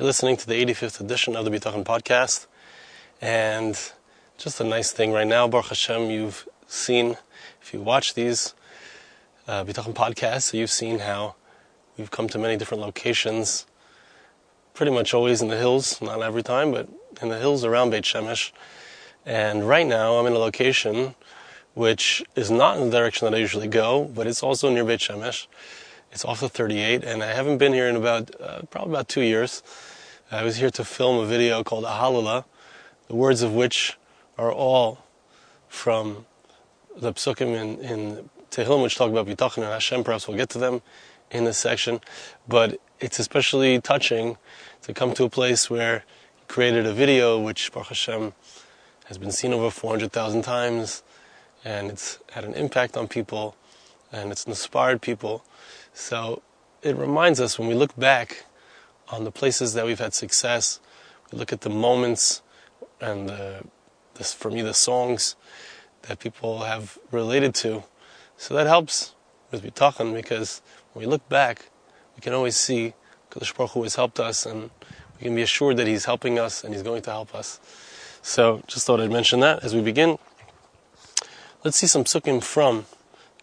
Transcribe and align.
You're 0.00 0.06
listening 0.06 0.38
to 0.38 0.46
the 0.46 0.54
85th 0.54 0.98
edition 1.02 1.36
of 1.36 1.44
the 1.44 1.50
Bitachon 1.50 1.84
podcast, 1.84 2.46
and 3.20 3.78
just 4.38 4.58
a 4.58 4.64
nice 4.64 4.92
thing 4.92 5.12
right 5.12 5.26
now, 5.26 5.46
Baruch 5.46 5.66
Hashem, 5.66 6.08
you've 6.08 6.48
seen, 6.66 7.18
if 7.60 7.74
you 7.74 7.82
watch 7.82 8.14
these 8.14 8.54
uh, 9.46 9.62
Bitachon 9.62 9.92
podcasts, 9.92 10.54
you've 10.54 10.70
seen 10.70 11.00
how 11.00 11.34
we've 11.98 12.10
come 12.10 12.30
to 12.30 12.38
many 12.38 12.56
different 12.56 12.80
locations, 12.82 13.66
pretty 14.72 14.90
much 14.90 15.12
always 15.12 15.42
in 15.42 15.48
the 15.48 15.58
hills, 15.58 16.00
not 16.00 16.22
every 16.22 16.42
time, 16.42 16.72
but 16.72 16.88
in 17.20 17.28
the 17.28 17.38
hills 17.38 17.62
around 17.62 17.90
Beit 17.90 18.04
Shemesh. 18.04 18.52
And 19.26 19.68
right 19.68 19.86
now, 19.86 20.14
I'm 20.14 20.24
in 20.24 20.32
a 20.32 20.38
location 20.38 21.14
which 21.74 22.24
is 22.34 22.50
not 22.50 22.78
in 22.78 22.88
the 22.88 22.90
direction 22.90 23.26
that 23.26 23.36
I 23.36 23.38
usually 23.38 23.68
go, 23.68 24.04
but 24.04 24.26
it's 24.26 24.42
also 24.42 24.70
near 24.70 24.86
Beit 24.86 25.00
Shemesh. 25.00 25.46
It's 26.10 26.24
off 26.24 26.40
the 26.40 26.48
38, 26.48 27.04
and 27.04 27.22
I 27.22 27.34
haven't 27.34 27.58
been 27.58 27.74
here 27.74 27.86
in 27.86 27.96
about 27.96 28.30
uh, 28.40 28.62
probably 28.70 28.92
about 28.94 29.08
two 29.08 29.20
years. 29.20 29.62
I 30.32 30.44
was 30.44 30.58
here 30.58 30.70
to 30.70 30.84
film 30.84 31.18
a 31.18 31.26
video 31.26 31.64
called 31.64 31.82
Ahalala, 31.82 32.44
the 33.08 33.16
words 33.16 33.42
of 33.42 33.52
which 33.52 33.98
are 34.38 34.52
all 34.52 35.04
from 35.66 36.24
the 36.96 37.12
psukim 37.12 37.52
in, 37.56 37.80
in 37.80 38.30
Tehillim, 38.52 38.80
which 38.80 38.94
talk 38.94 39.10
about 39.10 39.26
Bitachon 39.26 39.64
and 39.64 39.72
Hashem. 39.72 40.04
Perhaps 40.04 40.28
we'll 40.28 40.36
get 40.36 40.48
to 40.50 40.58
them 40.58 40.82
in 41.32 41.46
this 41.46 41.58
section, 41.58 42.00
but 42.46 42.78
it's 43.00 43.18
especially 43.18 43.80
touching 43.80 44.36
to 44.82 44.94
come 44.94 45.14
to 45.14 45.24
a 45.24 45.28
place 45.28 45.68
where 45.68 46.04
he 46.36 46.44
created 46.46 46.86
a 46.86 46.92
video 46.92 47.36
which 47.36 47.72
Baruch 47.72 47.88
Hashem 47.88 48.32
has 49.06 49.18
been 49.18 49.32
seen 49.32 49.52
over 49.52 49.68
400,000 49.68 50.42
times, 50.42 51.02
and 51.64 51.90
it's 51.90 52.20
had 52.30 52.44
an 52.44 52.54
impact 52.54 52.96
on 52.96 53.08
people, 53.08 53.56
and 54.12 54.30
it's 54.30 54.44
inspired 54.44 55.02
people. 55.02 55.44
So 55.92 56.40
it 56.82 56.96
reminds 56.96 57.40
us 57.40 57.58
when 57.58 57.66
we 57.66 57.74
look 57.74 57.98
back 57.98 58.44
on 59.10 59.24
the 59.24 59.30
places 59.30 59.74
that 59.74 59.86
we've 59.86 59.98
had 59.98 60.14
success, 60.14 60.80
we 61.30 61.38
look 61.38 61.52
at 61.52 61.62
the 61.62 61.70
moments 61.70 62.42
and 63.00 63.28
the, 63.28 63.64
this, 64.14 64.32
for 64.32 64.50
me, 64.50 64.62
the 64.62 64.74
songs 64.74 65.36
that 66.02 66.18
people 66.18 66.60
have 66.60 66.98
related 67.10 67.54
to. 67.54 67.84
So 68.36 68.54
that 68.54 68.66
helps 68.66 69.14
with 69.50 69.62
bitachon 69.62 70.14
because 70.14 70.62
when 70.92 71.04
we 71.04 71.10
look 71.10 71.28
back, 71.28 71.70
we 72.16 72.20
can 72.20 72.32
always 72.32 72.56
see 72.56 72.94
Kadosh 73.30 73.56
Baruch 73.56 73.72
Hu 73.72 73.82
has 73.84 73.94
helped 73.94 74.18
us, 74.18 74.44
and 74.44 74.70
we 75.18 75.24
can 75.24 75.34
be 75.34 75.42
assured 75.42 75.76
that 75.76 75.86
He's 75.86 76.04
helping 76.04 76.38
us 76.38 76.64
and 76.64 76.74
He's 76.74 76.82
going 76.82 77.02
to 77.02 77.10
help 77.10 77.34
us. 77.34 77.60
So 78.22 78.62
just 78.66 78.86
thought 78.86 79.00
I'd 79.00 79.10
mention 79.10 79.40
that 79.40 79.62
as 79.62 79.74
we 79.74 79.80
begin. 79.80 80.18
Let's 81.64 81.76
see 81.76 81.86
some 81.86 82.04
psukim 82.04 82.42
from 82.42 82.86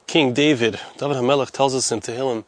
King 0.08 0.34
David. 0.34 0.80
David 0.98 1.18
HaMelech 1.18 1.52
tells 1.52 1.74
us 1.74 1.92
in 1.92 2.02
Tehillim, 2.02 2.44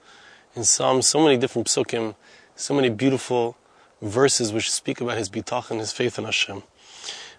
in 0.55 0.63
Psalms, 0.63 1.07
so 1.07 1.23
many 1.23 1.37
different 1.37 1.67
psukim, 1.67 2.15
so 2.59 2.73
many 2.73 2.89
beautiful 2.89 3.55
verses 4.01 4.51
which 4.51 4.69
speak 4.69 4.99
about 4.99 5.17
his 5.17 5.29
bitachon, 5.29 5.79
his 5.79 5.93
faith 5.93 6.19
in 6.19 6.25
Hashem. 6.25 6.61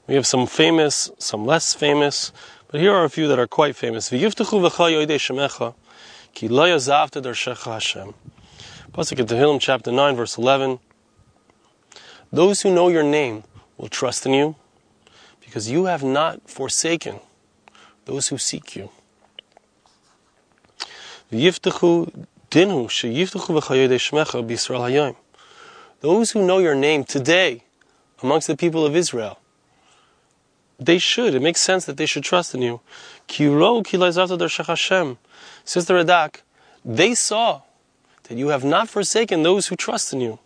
We 0.07 0.15
have 0.15 0.27
some 0.27 0.47
famous, 0.47 1.11
some 1.19 1.45
less 1.45 1.75
famous, 1.75 2.33
but 2.69 2.81
here 2.81 2.95
are 2.95 3.05
a 3.05 3.11
few 3.11 3.29
that 3.29 3.39
are 3.39 3.47
quite 3.47 3.77
famous. 3.77 4.09
Ki 4.09 4.17
Hashem. 4.17 4.33
In 8.97 9.27
Tehillim, 9.27 9.61
chapter 9.61 9.93
9, 9.93 10.17
verse 10.17 10.39
11. 10.39 10.79
Those 12.33 12.63
who 12.63 12.75
know 12.75 12.89
your 12.89 13.03
name 13.03 13.45
will 13.77 13.89
trust 13.89 14.25
in 14.25 14.33
you, 14.33 14.57
because 15.41 15.71
you 15.71 15.85
have 15.85 16.03
not 16.03 16.49
forsaken 16.49 17.21
those 18.07 18.29
who 18.29 18.39
seek 18.39 18.75
you. 18.75 18.89
Those 22.51 23.01
who 26.31 26.47
know 26.47 26.59
your 26.59 26.75
name 26.75 27.05
today 27.05 27.63
amongst 28.23 28.47
the 28.49 28.57
people 28.57 28.85
of 28.85 28.97
Israel, 28.97 29.39
they 30.79 30.99
should. 30.99 31.35
It 31.35 31.43
makes 31.43 31.61
sense 31.61 31.85
that 31.85 31.97
they 31.97 32.07
should 32.07 32.25
trust 32.25 32.55
in 32.55 32.63
you. 32.63 32.81
The 33.29 33.45
Radak, 35.65 36.43
they 36.85 37.15
saw 37.15 37.63
that 38.25 38.37
you 38.37 38.49
have 38.49 38.65
not 38.65 38.89
forsaken 38.89 39.43
those 39.43 39.69
who 39.69 39.77
trust 39.77 40.13
in 40.13 40.21
you. 40.21 40.39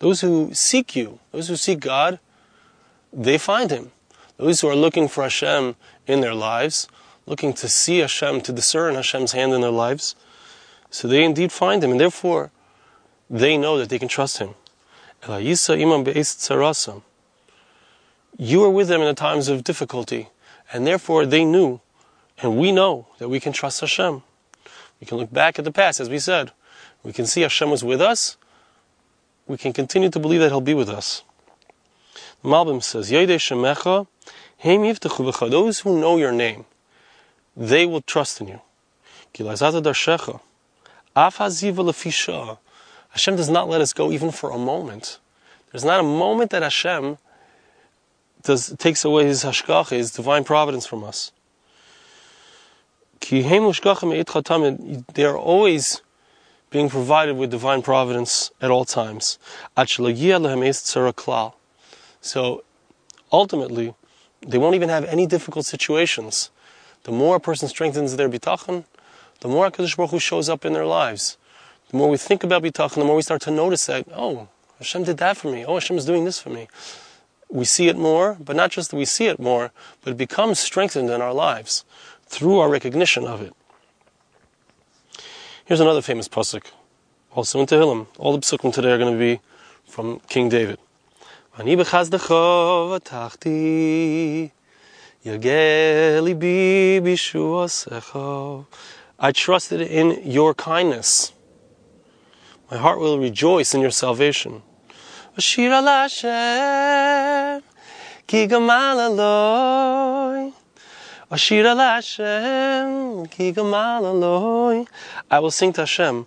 Those 0.00 0.22
who 0.22 0.52
seek 0.54 0.96
you, 0.96 1.20
those 1.32 1.48
who 1.48 1.56
seek 1.56 1.80
God, 1.80 2.18
they 3.12 3.38
find 3.38 3.70
Him. 3.70 3.92
Those 4.38 4.60
who 4.60 4.68
are 4.68 4.76
looking 4.76 5.08
for 5.08 5.22
Hashem 5.22 5.76
in 6.06 6.20
their 6.20 6.34
lives, 6.34 6.88
looking 7.26 7.52
to 7.54 7.68
see 7.68 7.98
Hashem, 7.98 8.40
to 8.42 8.52
discern 8.52 8.94
Hashem's 8.94 9.32
hand 9.32 9.52
in 9.52 9.60
their 9.62 9.70
lives, 9.70 10.14
so 10.96 11.06
they 11.08 11.24
indeed 11.24 11.52
find 11.52 11.84
Him, 11.84 11.90
and 11.90 12.00
therefore 12.00 12.50
they 13.28 13.58
know 13.58 13.76
that 13.76 13.90
they 13.90 13.98
can 13.98 14.08
trust 14.08 14.38
Him. 14.38 14.54
You 18.38 18.64
are 18.64 18.70
with 18.70 18.88
them 18.88 19.02
in 19.02 19.06
the 19.06 19.12
times 19.14 19.48
of 19.48 19.62
difficulty, 19.62 20.30
and 20.72 20.86
therefore 20.86 21.26
they 21.26 21.44
knew, 21.44 21.80
and 22.38 22.56
we 22.56 22.72
know 22.72 23.08
that 23.18 23.28
we 23.28 23.40
can 23.40 23.52
trust 23.52 23.82
Hashem. 23.82 24.22
We 24.98 25.06
can 25.06 25.18
look 25.18 25.30
back 25.30 25.58
at 25.58 25.66
the 25.66 25.70
past, 25.70 26.00
as 26.00 26.08
we 26.08 26.18
said. 26.18 26.52
We 27.02 27.12
can 27.12 27.26
see 27.26 27.42
Hashem 27.42 27.70
was 27.70 27.84
with 27.84 28.00
us. 28.00 28.38
We 29.46 29.58
can 29.58 29.74
continue 29.74 30.08
to 30.08 30.18
believe 30.18 30.40
that 30.40 30.48
He'll 30.48 30.62
be 30.62 30.72
with 30.72 30.88
us. 30.88 31.24
Malbim 32.42 32.82
says, 32.82 33.10
Shemecha, 33.10 34.06
Those 35.50 35.80
who 35.80 36.00
know 36.00 36.16
your 36.16 36.32
name, 36.32 36.64
they 37.54 37.84
will 37.84 38.00
trust 38.00 38.40
in 38.40 38.48
you. 38.48 38.60
Hashem 41.16 41.76
does 43.36 43.48
not 43.48 43.70
let 43.70 43.80
us 43.80 43.94
go 43.94 44.12
even 44.12 44.30
for 44.30 44.50
a 44.50 44.58
moment. 44.58 45.18
There's 45.72 45.84
not 45.84 46.00
a 46.00 46.02
moment 46.02 46.50
that 46.50 46.62
Hashem 46.62 47.16
does, 48.42 48.74
takes 48.78 49.04
away 49.04 49.24
His 49.24 49.42
hashgacha, 49.42 49.90
His 49.90 50.10
divine 50.10 50.44
providence 50.44 50.86
from 50.86 51.02
us. 51.02 51.32
They 53.28 53.42
are 55.24 55.38
always 55.38 56.02
being 56.70 56.90
provided 56.90 57.36
with 57.36 57.50
divine 57.50 57.82
providence 57.82 58.50
at 58.60 58.70
all 58.70 58.84
times. 58.84 59.38
So 62.20 62.64
ultimately, 63.32 63.94
they 64.46 64.58
won't 64.58 64.74
even 64.74 64.88
have 64.90 65.04
any 65.06 65.26
difficult 65.26 65.64
situations. 65.64 66.50
The 67.04 67.12
more 67.12 67.36
a 67.36 67.40
person 67.40 67.68
strengthens 67.68 68.16
their 68.16 68.28
bitachon, 68.28 68.84
the 69.40 69.48
more 69.48 69.70
HaKadosh 69.70 69.96
Baruch 69.96 70.10
Hu 70.10 70.18
shows 70.18 70.48
up 70.48 70.64
in 70.64 70.72
their 70.72 70.86
lives. 70.86 71.36
The 71.90 71.96
more 71.96 72.08
we 72.08 72.16
think 72.16 72.42
about 72.42 72.62
bitachon, 72.62 72.96
the 72.96 73.04
more 73.04 73.16
we 73.16 73.22
start 73.22 73.42
to 73.42 73.50
notice 73.50 73.86
that, 73.86 74.06
oh, 74.14 74.48
Hashem 74.78 75.04
did 75.04 75.18
that 75.18 75.36
for 75.36 75.50
me. 75.50 75.64
Oh, 75.64 75.74
Hashem 75.74 75.96
is 75.96 76.04
doing 76.04 76.24
this 76.24 76.40
for 76.40 76.50
me. 76.50 76.68
We 77.48 77.64
see 77.64 77.88
it 77.88 77.96
more, 77.96 78.36
but 78.40 78.56
not 78.56 78.70
just 78.72 78.90
that 78.90 78.96
we 78.96 79.04
see 79.04 79.26
it 79.26 79.38
more, 79.38 79.70
but 80.02 80.12
it 80.12 80.16
becomes 80.16 80.58
strengthened 80.58 81.10
in 81.10 81.20
our 81.20 81.32
lives 81.32 81.84
through 82.26 82.58
our 82.58 82.68
recognition 82.68 83.24
of 83.24 83.40
it. 83.40 83.54
Here's 85.64 85.80
another 85.80 86.02
famous 86.02 86.28
pasuk, 86.28 86.64
also 87.32 87.60
in 87.60 87.66
Tehillim. 87.66 88.06
All 88.18 88.32
the 88.32 88.38
pasukim 88.38 88.72
today 88.72 88.92
are 88.92 88.98
going 88.98 89.12
to 89.12 89.18
be 89.18 89.40
from 89.86 90.20
King 90.28 90.48
David. 90.48 90.78
I 99.18 99.32
trusted 99.32 99.80
in 99.80 100.30
your 100.30 100.52
kindness. 100.52 101.32
My 102.70 102.76
heart 102.76 102.98
will 102.98 103.18
rejoice 103.18 103.72
in 103.74 103.80
your 103.80 103.90
salvation. 103.90 104.62
Ashir 105.38 105.72
Ashir 111.30 111.62
I 115.30 115.38
will 115.40 115.50
sing 115.50 115.72
to 115.72 115.80
Hashem 115.82 116.26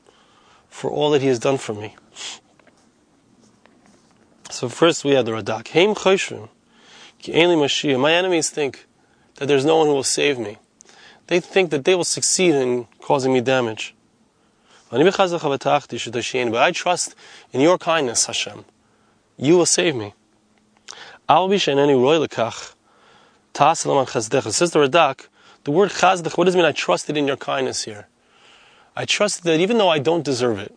for 0.69 0.89
all 0.89 1.11
that 1.11 1.21
He 1.21 1.27
has 1.27 1.37
done 1.37 1.57
for 1.57 1.73
me. 1.75 1.95
So 4.49 4.67
first 4.67 5.05
we 5.05 5.11
had 5.11 5.27
the 5.27 5.33
Radak. 5.33 5.69
My 7.99 8.13
enemies 8.13 8.49
think 8.49 8.87
that 9.35 9.45
there's 9.47 9.65
no 9.65 9.77
one 9.77 9.87
who 9.87 9.93
will 9.93 10.03
save 10.03 10.39
me 10.39 10.57
they 11.29 11.39
think 11.39 11.69
that 11.69 11.85
they 11.85 11.93
will 11.93 12.03
succeed 12.03 12.55
in 12.55 12.87
causing 13.01 13.31
me 13.31 13.39
damage. 13.39 13.93
But 14.89 14.99
I 14.99 16.71
trust 16.71 17.15
in 17.53 17.61
your 17.61 17.77
kindness, 17.77 18.25
Hashem. 18.25 18.65
You 19.37 19.55
will 19.57 19.67
save 19.67 19.95
me. 19.95 20.15
Says 21.29 21.51
the 23.83 23.89
Radak, 24.79 25.27
the 25.65 25.71
word 25.71 25.91
chazdech, 25.91 26.35
what 26.35 26.45
does 26.45 26.55
it 26.55 26.57
mean? 26.57 26.65
I 26.65 26.71
trusted 26.71 27.15
in 27.15 27.27
your 27.27 27.37
kindness 27.37 27.83
here. 27.83 28.07
I 28.95 29.05
trust 29.05 29.43
that 29.43 29.59
even 29.59 29.77
though 29.77 29.89
I 29.89 29.99
don't 29.99 30.25
deserve 30.25 30.57
it. 30.57 30.75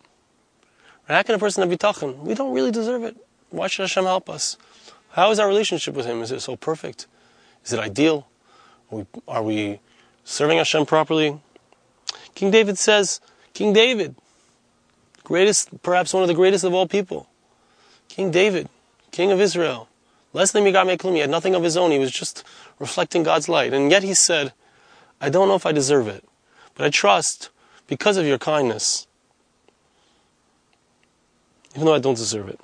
How 1.07 1.23
can 1.23 1.33
a 1.33 1.39
person 1.39 1.67
have 1.67 1.79
bitachon? 1.79 2.19
We 2.19 2.35
don't 2.35 2.53
really 2.53 2.69
deserve 2.69 3.03
it. 3.03 3.17
Why 3.49 3.65
should 3.65 3.81
Hashem 3.81 4.03
help 4.03 4.29
us? 4.29 4.57
How 5.09 5.31
is 5.31 5.39
our 5.39 5.47
relationship 5.47 5.95
with 5.95 6.05
Him? 6.05 6.21
Is 6.21 6.31
it 6.31 6.41
so 6.41 6.55
perfect? 6.55 7.07
Is 7.65 7.73
it 7.73 7.79
ideal? 7.79 8.27
Are 8.91 8.97
we, 8.99 9.05
are 9.27 9.43
we 9.43 9.79
serving 10.23 10.57
Hashem 10.57 10.85
properly. 10.85 11.39
King 12.35 12.51
David 12.51 12.77
says, 12.77 13.21
King 13.53 13.73
David, 13.73 14.15
greatest, 15.23 15.81
perhaps 15.83 16.13
one 16.13 16.23
of 16.23 16.27
the 16.27 16.33
greatest 16.33 16.63
of 16.63 16.73
all 16.73 16.87
people. 16.87 17.27
King 18.09 18.31
David, 18.31 18.69
king 19.11 19.31
of 19.31 19.39
Israel, 19.39 19.87
less 20.33 20.51
than 20.51 20.63
Migame 20.63 20.97
Klum, 20.97 21.13
he 21.13 21.19
had 21.19 21.29
nothing 21.29 21.55
of 21.55 21.63
his 21.63 21.77
own. 21.77 21.91
He 21.91 21.99
was 21.99 22.11
just 22.11 22.43
reflecting 22.79 23.23
God's 23.23 23.47
light. 23.47 23.73
And 23.73 23.91
yet 23.91 24.03
he 24.03 24.13
said, 24.13 24.53
I 25.21 25.29
don't 25.29 25.47
know 25.47 25.55
if 25.55 25.65
I 25.65 25.71
deserve 25.71 26.07
it, 26.07 26.23
but 26.75 26.85
I 26.85 26.89
trust 26.89 27.49
because 27.87 28.17
of 28.17 28.25
your 28.25 28.37
kindness, 28.37 29.07
even 31.75 31.85
though 31.85 31.95
I 31.95 31.99
don't 31.99 32.17
deserve 32.17 32.49
it. 32.49 32.59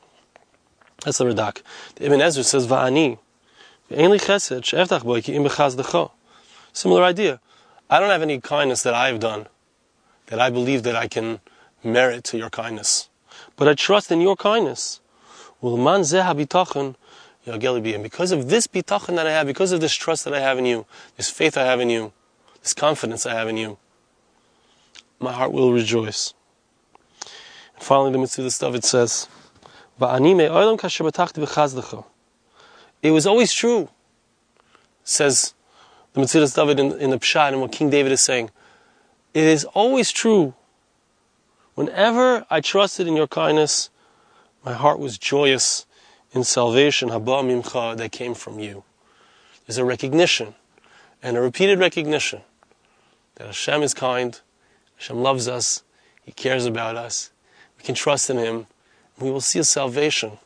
That's 1.03 1.17
the 1.17 1.25
Radak. 1.25 1.61
The 1.95 2.05
Ibn 2.05 2.21
Ezra 2.21 2.43
says, 2.43 2.67
Va'ani, 2.67 3.17
Similar 6.73 7.03
idea. 7.03 7.39
I 7.89 7.99
don't 7.99 8.09
have 8.09 8.21
any 8.21 8.39
kindness 8.39 8.83
that 8.83 8.93
I've 8.93 9.19
done 9.19 9.47
that 10.27 10.39
I 10.39 10.49
believe 10.49 10.83
that 10.83 10.95
I 10.95 11.07
can 11.07 11.39
merit 11.83 12.23
to 12.25 12.37
your 12.37 12.51
kindness. 12.51 13.09
But 13.55 13.67
I 13.67 13.73
trust 13.73 14.11
in 14.11 14.21
your 14.21 14.35
kindness. 14.35 14.99
And 15.61 15.83
because 18.03 18.31
of 18.31 18.49
this 18.49 18.67
bitachon 18.67 19.15
that 19.15 19.25
I 19.25 19.31
have, 19.31 19.47
because 19.47 19.71
of 19.71 19.81
this 19.81 19.93
trust 19.93 20.25
that 20.25 20.33
I 20.33 20.39
have 20.39 20.59
in 20.59 20.65
you, 20.65 20.85
this 21.17 21.29
faith 21.29 21.57
I 21.57 21.63
have 21.63 21.79
in 21.79 21.89
you, 21.89 22.13
this 22.61 22.73
confidence 22.73 23.25
I 23.25 23.33
have 23.33 23.47
in 23.47 23.57
you, 23.57 23.77
my 25.19 25.33
heart 25.33 25.51
will 25.51 25.73
rejoice. 25.73 26.33
And 27.75 27.83
finally, 27.83 28.11
the 28.11 28.19
mitzvah 28.19 28.51
stuff 28.51 28.75
it 28.75 28.83
says, 28.83 29.27
It 33.01 33.11
was 33.11 33.25
always 33.25 33.53
true, 33.53 33.89
says 35.03 35.53
the 36.19 36.25
Metzudas 36.25 36.55
David 36.55 36.79
in, 36.79 36.91
in 36.99 37.09
the 37.09 37.19
Pshat 37.19 37.49
and 37.49 37.61
what 37.61 37.71
King 37.71 37.89
David 37.89 38.11
is 38.11 38.21
saying. 38.21 38.49
It 39.33 39.43
is 39.43 39.65
always 39.65 40.11
true. 40.11 40.53
Whenever 41.75 42.45
I 42.49 42.61
trusted 42.61 43.07
in 43.07 43.15
your 43.15 43.27
kindness, 43.27 43.89
my 44.65 44.73
heart 44.73 44.99
was 44.99 45.17
joyous 45.17 45.85
in 46.33 46.43
salvation, 46.43 47.09
haba 47.09 47.43
mimcha, 47.43 47.97
that 47.97 48.11
came 48.11 48.33
from 48.33 48.59
you. 48.59 48.83
There's 49.65 49.77
a 49.77 49.85
recognition, 49.85 50.55
and 51.23 51.37
a 51.37 51.41
repeated 51.41 51.79
recognition, 51.79 52.41
that 53.35 53.47
Hashem 53.47 53.81
is 53.81 53.93
kind, 53.93 54.39
Hashem 54.97 55.21
loves 55.21 55.47
us, 55.47 55.83
He 56.23 56.31
cares 56.31 56.65
about 56.65 56.95
us, 56.95 57.31
we 57.77 57.83
can 57.83 57.95
trust 57.95 58.29
in 58.29 58.37
Him, 58.37 58.67
we 59.19 59.31
will 59.31 59.41
see 59.41 59.59
a 59.59 59.63
salvation. 59.63 60.39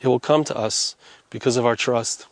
It 0.00 0.06
will 0.06 0.20
come 0.20 0.44
to 0.44 0.56
us 0.56 0.94
because 1.30 1.56
of 1.56 1.66
our 1.66 1.76
trust. 1.76 2.26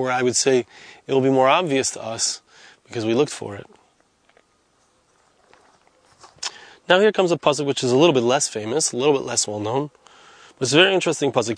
Or 0.00 0.10
I 0.10 0.22
would 0.22 0.36
say, 0.36 0.64
it 1.06 1.12
will 1.12 1.20
be 1.20 1.30
more 1.30 1.48
obvious 1.48 1.90
to 1.90 2.02
us 2.02 2.40
because 2.84 3.04
we 3.04 3.12
looked 3.12 3.32
for 3.32 3.54
it. 3.54 3.66
Now 6.88 6.98
here 6.98 7.12
comes 7.12 7.30
a 7.30 7.36
pasuk 7.36 7.66
which 7.66 7.84
is 7.84 7.92
a 7.92 7.96
little 7.96 8.14
bit 8.14 8.22
less 8.22 8.48
famous, 8.48 8.92
a 8.92 8.96
little 8.96 9.12
bit 9.12 9.22
less 9.22 9.46
well 9.46 9.60
known, 9.60 9.90
but 10.58 10.62
it's 10.62 10.72
a 10.72 10.76
very 10.76 10.94
interesting 10.94 11.30
pasuk. 11.30 11.56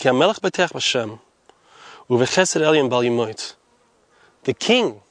The 4.43 4.53
king 4.53 5.01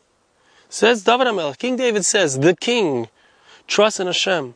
says 0.69 1.03
David 1.03 1.59
King 1.59 1.77
David 1.77 2.05
says, 2.05 2.39
the 2.39 2.55
king 2.55 3.09
trusts 3.67 3.99
in 3.99 4.07
Hashem, 4.07 4.55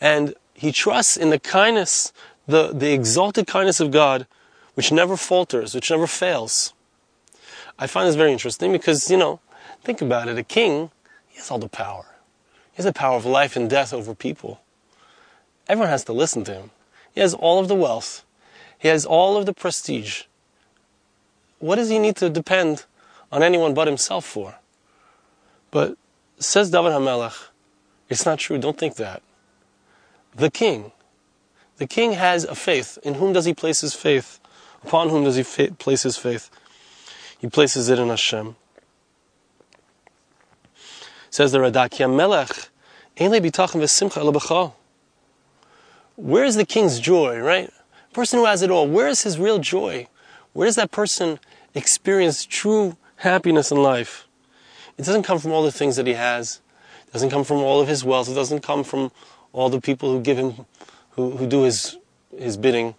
and 0.00 0.34
he 0.54 0.70
trusts 0.70 1.16
in 1.16 1.30
the 1.30 1.38
kindness, 1.40 2.12
the, 2.46 2.72
the 2.72 2.92
exalted 2.92 3.48
kindness 3.48 3.80
of 3.80 3.90
God, 3.90 4.28
which 4.74 4.92
never 4.92 5.16
falters, 5.16 5.74
which 5.74 5.90
never 5.90 6.06
fails. 6.06 6.72
I 7.78 7.86
find 7.86 8.08
this 8.08 8.14
very 8.14 8.32
interesting 8.32 8.72
because, 8.72 9.10
you 9.10 9.16
know, 9.16 9.40
think 9.82 10.00
about 10.00 10.28
it. 10.28 10.38
A 10.38 10.42
king, 10.42 10.90
he 11.28 11.38
has 11.38 11.50
all 11.50 11.58
the 11.58 11.68
power. 11.68 12.06
He 12.72 12.76
has 12.76 12.84
the 12.84 12.92
power 12.92 13.16
of 13.16 13.24
life 13.24 13.56
and 13.56 13.68
death 13.68 13.92
over 13.92 14.14
people. 14.14 14.60
Everyone 15.68 15.90
has 15.90 16.04
to 16.04 16.12
listen 16.12 16.44
to 16.44 16.54
him. 16.54 16.70
He 17.14 17.20
has 17.20 17.34
all 17.34 17.58
of 17.60 17.68
the 17.68 17.74
wealth. 17.74 18.24
He 18.78 18.88
has 18.88 19.04
all 19.04 19.36
of 19.36 19.46
the 19.46 19.52
prestige. 19.52 20.24
What 21.58 21.76
does 21.76 21.88
he 21.88 21.98
need 21.98 22.16
to 22.16 22.28
depend 22.28 22.84
on 23.30 23.42
anyone 23.42 23.74
but 23.74 23.86
himself 23.86 24.24
for? 24.24 24.56
But 25.70 25.96
says 26.38 26.70
David 26.70 26.92
HaMelech, 26.92 27.48
it's 28.08 28.26
not 28.26 28.38
true. 28.38 28.58
Don't 28.58 28.76
think 28.76 28.96
that. 28.96 29.22
The 30.34 30.50
king, 30.50 30.92
the 31.76 31.86
king 31.86 32.12
has 32.12 32.44
a 32.44 32.54
faith. 32.54 32.98
In 33.02 33.14
whom 33.14 33.32
does 33.32 33.44
he 33.44 33.54
place 33.54 33.80
his 33.80 33.94
faith? 33.94 34.40
Upon 34.84 35.08
whom 35.08 35.24
does 35.24 35.36
he 35.36 35.42
fa- 35.42 35.72
place 35.78 36.02
his 36.02 36.16
faith? 36.16 36.50
He 37.42 37.48
places 37.48 37.88
it 37.88 37.98
in 37.98 38.08
Hashem. 38.08 38.54
Says 41.28 41.50
the 41.50 41.58
Radak, 41.58 41.98
Melech, 42.14 42.68
where 46.14 46.44
is 46.44 46.54
the 46.54 46.64
king's 46.64 47.00
joy, 47.00 47.40
right? 47.40 47.70
Person 48.12 48.38
who 48.38 48.44
has 48.44 48.62
it 48.62 48.70
all, 48.70 48.86
where 48.86 49.08
is 49.08 49.22
his 49.22 49.40
real 49.40 49.58
joy? 49.58 50.06
Where 50.52 50.66
does 50.66 50.76
that 50.76 50.92
person 50.92 51.40
experience 51.74 52.46
true 52.46 52.96
happiness 53.16 53.72
in 53.72 53.82
life? 53.82 54.28
It 54.96 55.04
doesn't 55.04 55.24
come 55.24 55.40
from 55.40 55.50
all 55.50 55.64
the 55.64 55.72
things 55.72 55.96
that 55.96 56.06
he 56.06 56.12
has. 56.12 56.60
It 57.08 57.12
doesn't 57.12 57.30
come 57.30 57.42
from 57.42 57.56
all 57.56 57.80
of 57.80 57.88
his 57.88 58.04
wealth. 58.04 58.30
It 58.30 58.34
doesn't 58.34 58.60
come 58.60 58.84
from 58.84 59.10
all 59.52 59.68
the 59.68 59.80
people 59.80 60.12
who 60.12 60.20
give 60.20 60.38
him, 60.38 60.64
who, 61.10 61.32
who 61.32 61.48
do 61.48 61.62
his, 61.62 61.98
his 62.38 62.56
bidding. 62.56 62.94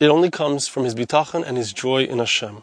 It 0.00 0.08
only 0.08 0.30
comes 0.30 0.66
from 0.68 0.84
his 0.84 0.94
bitachon 0.94 1.46
and 1.46 1.56
his 1.56 1.72
joy 1.72 2.04
in 2.04 2.18
Hashem. 2.18 2.62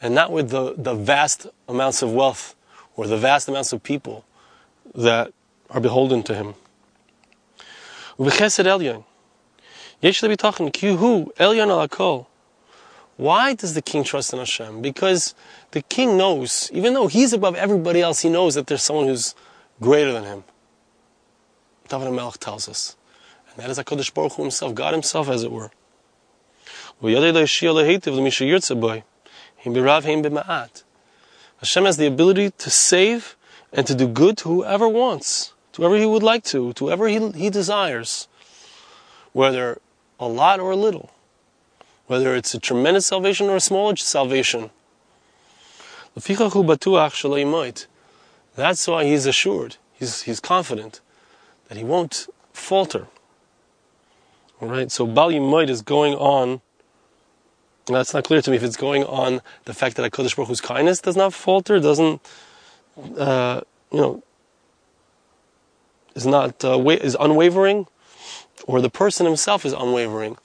And 0.00 0.14
not 0.14 0.32
with 0.32 0.50
the, 0.50 0.74
the 0.76 0.94
vast 0.94 1.46
amounts 1.68 2.02
of 2.02 2.12
wealth 2.12 2.54
or 2.96 3.06
the 3.06 3.16
vast 3.16 3.48
amounts 3.48 3.72
of 3.72 3.82
people 3.82 4.24
that 4.94 5.32
are 5.70 5.80
beholden 5.80 6.22
to 6.24 6.34
him. 6.34 6.54
Why 13.16 13.54
does 13.54 13.74
the 13.74 13.82
king 13.82 14.04
trust 14.04 14.32
in 14.32 14.38
Hashem? 14.38 14.80
Because 14.80 15.34
the 15.72 15.82
king 15.82 16.16
knows, 16.16 16.70
even 16.72 16.94
though 16.94 17.08
he's 17.08 17.32
above 17.32 17.56
everybody 17.56 18.00
else, 18.00 18.20
he 18.20 18.28
knows 18.28 18.54
that 18.54 18.68
there's 18.68 18.82
someone 18.82 19.06
who's 19.06 19.34
greater 19.80 20.12
than 20.12 20.22
him. 20.24 20.44
David 21.88 22.12
Melech 22.12 22.38
tells 22.38 22.68
us. 22.68 22.96
That 23.58 23.70
is 23.70 23.78
HaKadosh 23.78 24.14
Baruch 24.14 24.34
Hu 24.34 24.42
himself, 24.42 24.72
God 24.76 24.94
himself, 24.94 25.28
as 25.28 25.42
it 25.42 25.50
were. 25.50 25.72
Hashem 31.58 31.84
has 31.84 31.96
the 31.96 32.06
ability 32.06 32.50
to 32.50 32.70
save 32.70 33.36
and 33.72 33.84
to 33.88 33.96
do 33.96 34.06
good 34.06 34.38
to 34.38 34.48
whoever 34.48 34.88
wants 34.88 35.54
to 35.72 35.82
whoever 35.82 35.96
he 35.96 36.06
would 36.06 36.22
like 36.22 36.44
to, 36.44 36.72
to 36.74 36.86
whoever 36.86 37.08
he, 37.08 37.30
he 37.32 37.50
desires, 37.50 38.28
whether 39.32 39.80
a 40.20 40.28
lot 40.28 40.60
or 40.60 40.70
a 40.70 40.76
little, 40.76 41.10
whether 42.06 42.36
it's 42.36 42.54
a 42.54 42.60
tremendous 42.60 43.08
salvation 43.08 43.48
or 43.48 43.56
a 43.56 43.60
small 43.60 43.94
salvation. 43.96 44.70
That's 48.54 48.88
why 48.88 49.04
he's 49.04 49.26
assured, 49.26 49.76
he's, 49.94 50.22
he's 50.22 50.40
confident 50.40 51.00
that 51.68 51.76
he 51.76 51.84
won't 51.84 52.28
falter. 52.52 53.08
All 54.60 54.68
right, 54.68 54.90
so 54.90 55.06
Bal 55.06 55.30
Yimoid 55.30 55.68
is 55.68 55.82
going 55.82 56.14
on. 56.14 56.60
Now, 57.88 57.98
That's 57.98 58.12
not 58.12 58.24
clear 58.24 58.42
to 58.42 58.50
me 58.50 58.56
if 58.56 58.64
it's 58.64 58.76
going 58.76 59.04
on 59.04 59.40
the 59.66 59.72
fact 59.72 59.96
that 59.96 60.10
Hakadosh 60.10 60.34
Baruch 60.34 60.48
Hu's 60.48 60.60
kindness 60.60 61.00
does 61.00 61.16
not 61.16 61.32
falter, 61.32 61.78
doesn't, 61.78 62.20
uh, 63.16 63.60
you 63.92 64.00
know, 64.00 64.22
is 66.16 66.26
not 66.26 66.64
uh, 66.64 66.76
wa- 66.76 66.98
is 67.00 67.16
unwavering, 67.20 67.86
or 68.66 68.80
the 68.80 68.90
person 68.90 69.26
himself 69.26 69.64
is 69.64 69.72
unwavering. 69.72 70.36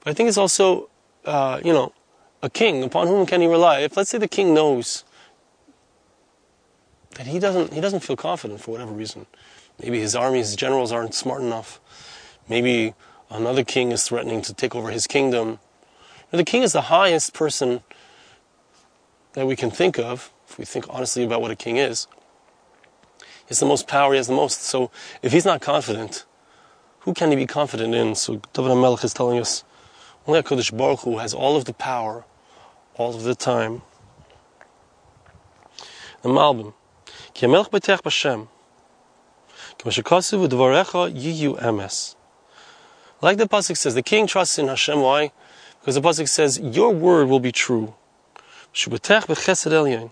But 0.00 0.10
I 0.10 0.12
think 0.12 0.28
it's 0.28 0.38
also, 0.38 0.90
uh, 1.24 1.60
you 1.64 1.72
know, 1.72 1.94
a 2.42 2.50
king. 2.50 2.84
Upon 2.84 3.06
whom 3.08 3.24
can 3.24 3.40
he 3.40 3.46
rely? 3.46 3.80
If 3.80 3.96
let's 3.96 4.10
say 4.10 4.18
the 4.18 4.28
king 4.28 4.52
knows 4.52 5.04
that 7.16 7.26
he 7.26 7.38
doesn't 7.38 7.72
he 7.72 7.80
doesn't 7.80 8.00
feel 8.00 8.16
confident 8.16 8.60
for 8.60 8.72
whatever 8.72 8.92
reason, 8.92 9.24
maybe 9.82 9.98
his 10.00 10.14
army, 10.14 10.38
his 10.38 10.54
generals 10.54 10.92
aren't 10.92 11.14
smart 11.14 11.40
enough. 11.40 11.80
Maybe 12.46 12.92
another 13.34 13.64
king 13.64 13.90
is 13.90 14.04
threatening 14.04 14.40
to 14.42 14.54
take 14.54 14.74
over 14.74 14.90
his 14.90 15.06
kingdom. 15.06 15.58
the 16.30 16.44
king 16.44 16.62
is 16.62 16.72
the 16.72 16.82
highest 16.82 17.34
person 17.34 17.82
that 19.32 19.46
we 19.46 19.56
can 19.56 19.70
think 19.70 19.98
of, 19.98 20.32
if 20.48 20.58
we 20.58 20.64
think 20.64 20.86
honestly 20.88 21.24
about 21.24 21.42
what 21.42 21.50
a 21.50 21.56
king 21.56 21.76
is. 21.76 22.06
He 23.18 23.48
has 23.48 23.60
the 23.60 23.66
most 23.66 23.86
power, 23.86 24.12
he 24.12 24.16
has 24.16 24.28
the 24.28 24.34
most. 24.34 24.62
So 24.62 24.90
if 25.22 25.32
he's 25.32 25.44
not 25.44 25.60
confident, 25.60 26.24
who 27.00 27.12
can 27.12 27.30
he 27.30 27.36
be 27.36 27.46
confident 27.46 27.94
in? 27.94 28.14
So 28.14 28.40
David 28.52 28.70
HaMelech 28.70 29.04
is 29.04 29.12
telling 29.12 29.38
us, 29.38 29.64
only 30.26 30.40
HaKadosh 30.40 30.76
Baruch 30.76 31.00
Hu 31.00 31.18
has 31.18 31.34
all 31.34 31.56
of 31.56 31.66
the 31.66 31.74
power, 31.74 32.24
all 32.94 33.14
of 33.14 33.24
the 33.24 33.34
time. 33.34 33.82
The 36.22 36.30
Malbim. 36.30 36.72
Ki 37.34 37.46
HaMelech 37.46 37.70
B'tech 37.70 38.00
B'Shem. 38.02 38.48
Ki 39.76 39.90
Mashakasiv 39.90 40.48
U'Dvarecha 40.48 41.12
Yiyu 41.14 41.60
Emes. 41.60 42.14
Like 43.24 43.38
the 43.38 43.48
Pasuk 43.48 43.78
says, 43.78 43.94
the 43.94 44.02
king 44.02 44.26
trusts 44.26 44.58
in 44.58 44.68
Hashem. 44.68 45.00
Why? 45.00 45.32
Because 45.80 45.94
the 45.94 46.02
Pasuk 46.02 46.28
says, 46.28 46.60
your 46.60 46.92
word 46.92 47.26
will 47.28 47.40
be 47.40 47.52
true. 47.52 47.94
And 48.86 50.10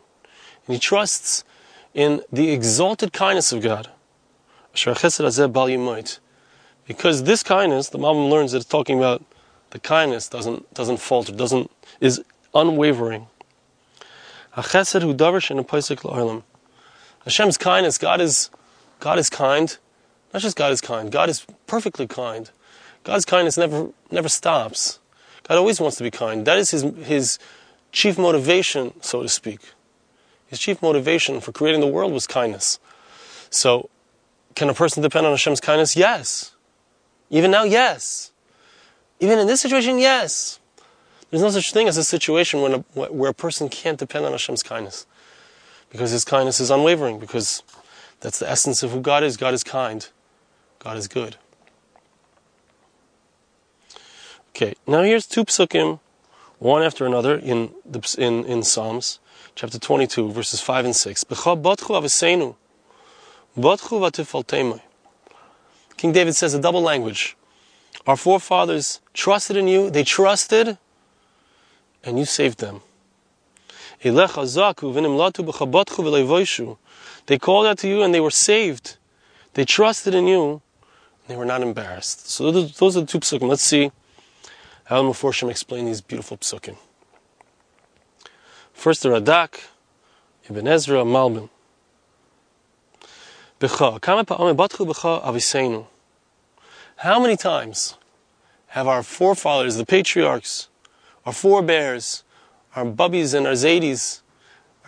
he 0.66 0.78
trusts 0.78 1.44
in 1.92 2.22
the 2.32 2.50
exalted 2.50 3.12
kindness 3.12 3.52
of 3.52 3.60
God. 3.60 3.90
Because 6.86 7.24
this 7.24 7.42
kindness, 7.42 7.90
the 7.90 7.98
Malbim 7.98 8.30
learns 8.30 8.52
that 8.52 8.58
it's 8.62 8.66
talking 8.66 8.96
about 8.96 9.22
the 9.72 9.78
kindness 9.78 10.30
doesn't 10.30 10.72
doesn't 10.72 10.96
falter, 10.96 11.32
doesn't 11.32 11.70
is 12.00 12.24
unwavering. 12.54 13.26
Hashem's 17.24 17.58
kindness, 17.58 17.98
God 17.98 18.20
is 18.22 18.48
God 19.00 19.18
is 19.18 19.28
kind. 19.28 19.76
Not 20.32 20.40
just 20.40 20.56
God 20.56 20.72
is 20.72 20.80
kind, 20.80 21.12
God 21.12 21.28
is 21.28 21.44
perfectly 21.66 22.06
kind. 22.06 22.50
God's 23.04 23.24
kindness 23.24 23.56
never 23.56 23.88
never 24.10 24.28
stops. 24.28 24.98
God 25.44 25.58
always 25.58 25.80
wants 25.80 25.96
to 25.96 26.04
be 26.04 26.10
kind. 26.10 26.46
That 26.46 26.58
is 26.58 26.70
his 26.70 26.82
his 27.04 27.38
chief 27.90 28.18
motivation, 28.18 28.92
so 29.00 29.22
to 29.22 29.28
speak. 29.28 29.60
His 30.46 30.58
chief 30.58 30.82
motivation 30.82 31.40
for 31.40 31.52
creating 31.52 31.80
the 31.80 31.86
world 31.86 32.12
was 32.12 32.26
kindness. 32.26 32.78
So, 33.48 33.88
can 34.54 34.68
a 34.68 34.74
person 34.74 35.02
depend 35.02 35.26
on 35.26 35.32
Hashem's 35.32 35.60
kindness? 35.60 35.96
Yes. 35.96 36.52
Even 37.30 37.50
now, 37.50 37.64
yes. 37.64 38.32
Even 39.18 39.38
in 39.38 39.46
this 39.46 39.62
situation, 39.62 39.98
yes. 39.98 40.58
There's 41.30 41.42
no 41.42 41.48
such 41.48 41.72
thing 41.72 41.88
as 41.88 41.96
a 41.96 42.04
situation 42.04 42.60
when 42.60 42.72
a, 42.74 42.78
where 43.10 43.30
a 43.30 43.34
person 43.34 43.70
can't 43.70 43.98
depend 43.98 44.26
on 44.26 44.32
Hashem's 44.32 44.62
kindness. 44.62 45.06
Because 45.88 46.10
His 46.10 46.24
kindness 46.24 46.60
is 46.60 46.70
unwavering, 46.70 47.18
because 47.18 47.62
that's 48.20 48.38
the 48.38 48.50
essence 48.50 48.82
of 48.82 48.90
who 48.90 49.00
God 49.00 49.22
is. 49.24 49.38
God 49.38 49.54
is 49.54 49.64
kind. 49.64 50.06
God 50.78 50.98
is 50.98 51.08
good. 51.08 51.36
Okay, 54.54 54.74
now 54.86 55.00
here's 55.00 55.26
two 55.26 55.46
psukim, 55.46 55.98
one 56.58 56.82
after 56.82 57.06
another 57.06 57.36
in, 57.36 57.70
the, 57.86 58.16
in, 58.18 58.44
in 58.44 58.62
Psalms 58.62 59.18
chapter 59.54 59.78
22, 59.78 60.30
verses 60.30 60.60
5 60.60 60.84
and 60.84 60.94
6. 60.94 61.24
King 65.96 66.12
David 66.12 66.34
says 66.34 66.52
a 66.52 66.60
double 66.60 66.82
language. 66.82 67.34
Our 68.06 68.18
forefathers 68.18 69.00
trusted 69.14 69.56
in 69.56 69.68
you, 69.68 69.88
they 69.88 70.04
trusted, 70.04 70.76
and 72.04 72.18
you 72.18 72.26
saved 72.26 72.58
them. 72.58 72.82
They 74.02 74.10
called 77.38 77.66
out 77.66 77.78
to 77.78 77.88
you 77.88 78.02
and 78.02 78.14
they 78.14 78.20
were 78.20 78.30
saved. 78.30 78.96
They 79.54 79.64
trusted 79.64 80.14
in 80.14 80.26
you, 80.26 80.60
and 81.22 81.28
they 81.28 81.36
were 81.36 81.46
not 81.46 81.62
embarrassed. 81.62 82.28
So 82.28 82.50
those 82.50 82.96
are 82.98 83.00
the 83.00 83.06
two 83.06 83.20
psukim. 83.20 83.48
Let's 83.48 83.62
see 83.62 83.92
how 84.84 85.02
Meforshim 85.02 85.50
explain 85.50 85.86
these 85.86 86.00
beautiful 86.00 86.36
psukim. 86.36 86.76
First 88.72 89.02
the 89.02 89.10
Radak, 89.10 89.60
Ibn 90.48 90.66
Ezra, 90.66 91.04
Malbim. 91.04 91.48
How 96.96 97.20
many 97.20 97.36
times 97.36 97.96
have 98.66 98.88
our 98.88 99.02
forefathers, 99.04 99.76
the 99.76 99.86
patriarchs, 99.86 100.68
our 101.24 101.32
forebears, 101.32 102.24
our 102.74 102.84
bubbies 102.84 103.34
and 103.34 103.46
our 103.46 103.52
zaydis, 103.52 104.22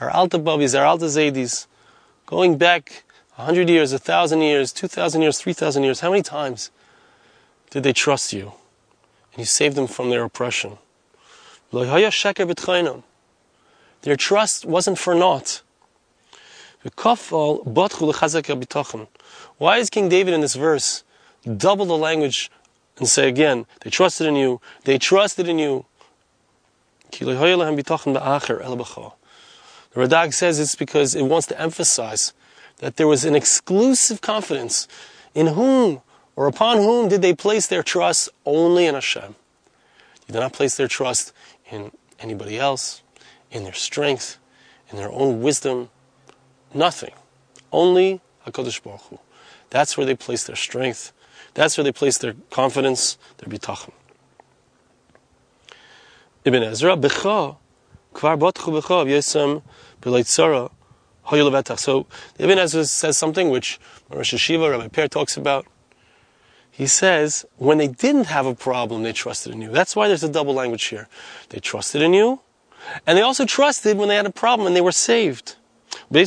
our 0.01 0.11
alta 0.11 0.41
bubbies, 0.41 0.77
our 0.77 0.85
alta 0.85 1.05
zaydis, 1.05 1.69
going 2.27 2.59
back 2.59 3.05
a 3.39 3.43
hundred 3.45 3.69
years, 3.69 3.93
a 3.93 3.99
thousand 3.99 4.41
years, 4.41 4.73
two 4.73 4.89
thousand 4.89 5.23
years, 5.23 5.39
three 5.39 5.53
thousand 5.53 5.85
years, 5.85 6.01
how 6.01 6.11
many 6.11 6.23
times 6.23 6.73
did 7.71 7.85
they 7.85 7.93
trust 7.93 8.33
you? 8.33 8.55
And 9.35 9.41
you 9.41 9.45
saved 9.45 9.77
them 9.77 9.87
from 9.87 10.11
their 10.11 10.25
oppression. 10.25 10.79
Their 11.73 11.87
trust 14.17 14.65
wasn't 14.65 14.99
for 14.99 15.15
naught. 15.15 15.63
Why 19.59 19.79
is 19.79 19.91
King 19.91 20.09
David 20.09 20.35
in 20.35 20.41
this 20.41 20.55
verse 20.55 21.05
double 21.45 21.87
the 21.87 21.97
language 21.97 22.51
and 22.99 23.09
say 23.09 23.29
again, 23.29 23.67
they 23.81 23.91
trusted 23.91 24.27
in 24.27 24.37
you, 24.37 24.61
they 24.85 24.99
trusted 24.99 25.49
in 25.49 25.59
you. 25.59 25.87
The 27.11 27.35
Radak 29.95 30.35
says 30.35 30.61
it's 30.61 30.75
because 30.75 31.15
it 31.15 31.23
wants 31.23 31.47
to 31.49 31.61
emphasize 31.61 32.33
that 32.79 32.97
there 32.97 33.07
was 33.07 33.25
an 33.25 33.35
exclusive 33.35 34.21
confidence 34.21 34.89
in 35.35 35.49
whom 35.49 36.03
or 36.37 36.47
upon 36.47 36.79
whom 36.79 37.09
did 37.09 37.23
they 37.23 37.35
place 37.35 37.67
their 37.67 37.83
trust 37.83 38.29
only 38.45 38.87
in 38.87 38.95
Hashem. 38.95 39.35
They 40.27 40.33
did 40.33 40.41
not 40.41 40.53
place 40.53 40.77
their 40.77 40.89
trust 40.89 41.33
in 41.71 41.93
anybody 42.19 42.59
else, 42.59 43.03
in 43.51 43.65
their 43.65 43.73
strength, 43.73 44.39
in 44.91 44.97
their 44.97 45.11
own 45.11 45.41
wisdom, 45.43 45.91
nothing. 46.73 47.13
Only 47.73 48.21
HaKadosh 48.47 48.83
Baruch 48.83 49.01
Hu. 49.03 49.19
That's 49.71 49.97
where 49.97 50.07
they 50.07 50.15
place 50.15 50.45
their 50.45 50.57
strength. 50.57 51.13
That's 51.55 51.77
where 51.77 51.85
they 51.85 51.93
place 51.93 52.19
their 52.19 52.35
confidence, 52.51 53.19
their 53.39 53.53
bitachon. 53.53 53.93
Ibn 56.45 56.63
Ezra, 56.63 56.97
Becha, 56.97 57.57
Kvar 58.13 58.39
Botchu 58.39 58.81
Becha, 58.81 59.07
Yesem, 59.07 59.63
B'leitzara, 60.03 60.71
So, 61.79 62.07
Ibn 62.39 62.59
Ezra 62.59 62.85
says 62.85 63.17
something 63.17 63.51
which 63.51 63.81
Rosh 64.11 64.35
Yeshiva, 64.35 64.71
Rabbi 64.71 64.89
Perr 64.89 65.09
talks 65.09 65.37
about. 65.37 65.67
He 66.77 66.89
says, 66.89 67.47
when 67.57 67.79
they 67.79 67.87
didn't 67.87 68.27
have 68.27 68.47
a 68.47 68.55
problem, 68.55 69.05
they 69.05 69.13
trusted 69.13 69.53
in 69.53 69.63
you. 69.63 69.71
That's 69.71 69.95
why 69.95 70.09
there's 70.09 70.25
a 70.25 70.29
double 70.29 70.55
language 70.55 70.83
here. 70.87 71.07
They 71.51 71.61
trusted 71.61 72.03
in 72.03 72.13
you, 72.13 72.41
and 73.07 73.17
they 73.17 73.23
also 73.23 73.47
trusted 73.47 73.97
when 73.97 74.09
they 74.09 74.17
had 74.17 74.27
a 74.27 74.33
problem 74.33 74.67
and 74.67 74.75
they 74.75 74.81
were 74.81 74.91
saved. 74.91 75.55
Which 76.11 76.27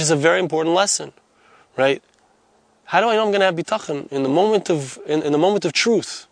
is 0.00 0.10
a 0.10 0.16
very 0.16 0.40
important 0.40 0.74
lesson, 0.74 1.12
right? 1.76 2.02
How 2.86 3.00
do 3.00 3.08
I 3.08 3.14
know 3.14 3.22
I'm 3.22 3.30
going 3.30 3.38
to 3.38 3.46
have 3.46 3.54
bitachon 3.54 4.10
in 4.10 4.24
the 4.24 4.28
moment 4.28 4.68
of 4.68 4.98
in, 5.06 5.22
in, 5.22 5.30
the 5.30 5.38
moment 5.38 5.64
of 5.64 5.72
truth? 5.72 6.26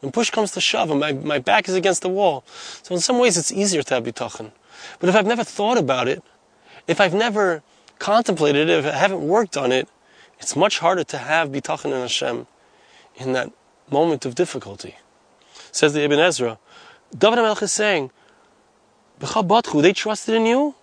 When 0.00 0.10
push 0.10 0.30
comes 0.30 0.50
to 0.52 0.60
shove 0.60 0.90
and 0.90 0.98
my, 0.98 1.12
my 1.12 1.38
back 1.38 1.68
is 1.68 1.76
against 1.76 2.02
the 2.02 2.08
wall. 2.08 2.44
So 2.82 2.96
in 2.96 3.00
some 3.00 3.20
ways 3.20 3.36
it's 3.36 3.52
easier 3.52 3.84
to 3.84 3.94
have 3.94 4.02
bitachon. 4.02 4.50
But 4.98 5.08
if 5.08 5.14
I've 5.14 5.26
never 5.26 5.44
thought 5.44 5.78
about 5.78 6.08
it, 6.08 6.20
if 6.88 7.00
I've 7.00 7.14
never 7.14 7.62
contemplated 7.98 8.68
it, 8.68 8.84
if 8.84 8.86
I 8.86 8.96
haven't 8.96 9.26
worked 9.26 9.56
on 9.56 9.72
it, 9.72 9.88
it's 10.38 10.54
much 10.54 10.78
harder 10.78 11.04
to 11.04 11.18
have 11.18 11.50
bitachon 11.50 11.86
in 11.86 12.00
Hashem 12.00 12.46
in 13.16 13.32
that 13.32 13.50
moment 13.90 14.24
of 14.24 14.34
difficulty. 14.34 14.96
Says 15.72 15.92
the 15.92 16.02
Ibn 16.02 16.18
Ezra, 16.18 16.58
David 17.16 17.38
HaMelech 17.38 17.62
is 17.62 17.72
saying, 17.72 18.10
they 19.18 19.92
trusted 19.92 20.34
in 20.34 20.46
you. 20.46 20.74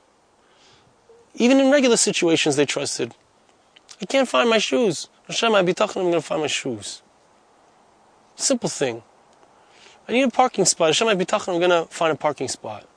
Even 1.35 1.59
in 1.59 1.71
regular 1.71 1.97
situations, 1.97 2.55
they 2.55 2.65
trusted. 2.65 3.13
I 4.01 4.05
can't 4.05 4.27
find 4.27 4.49
my 4.49 4.57
shoes. 4.57 5.09
Hashem, 5.27 5.65
be 5.65 5.73
talking, 5.73 6.01
I'm 6.01 6.09
going 6.09 6.21
to 6.21 6.27
find 6.27 6.41
my 6.41 6.47
shoes. 6.47 7.01
Simple 8.35 8.69
thing. 8.69 9.03
I 10.07 10.11
need 10.11 10.23
a 10.23 10.29
parking 10.29 10.65
spot. 10.65 10.89
Hashem, 10.89 11.17
be 11.17 11.25
talking, 11.25 11.53
I'm 11.53 11.59
going 11.59 11.71
to 11.71 11.89
find 11.91 12.11
a 12.11 12.15
parking 12.15 12.47
spot. 12.47 12.87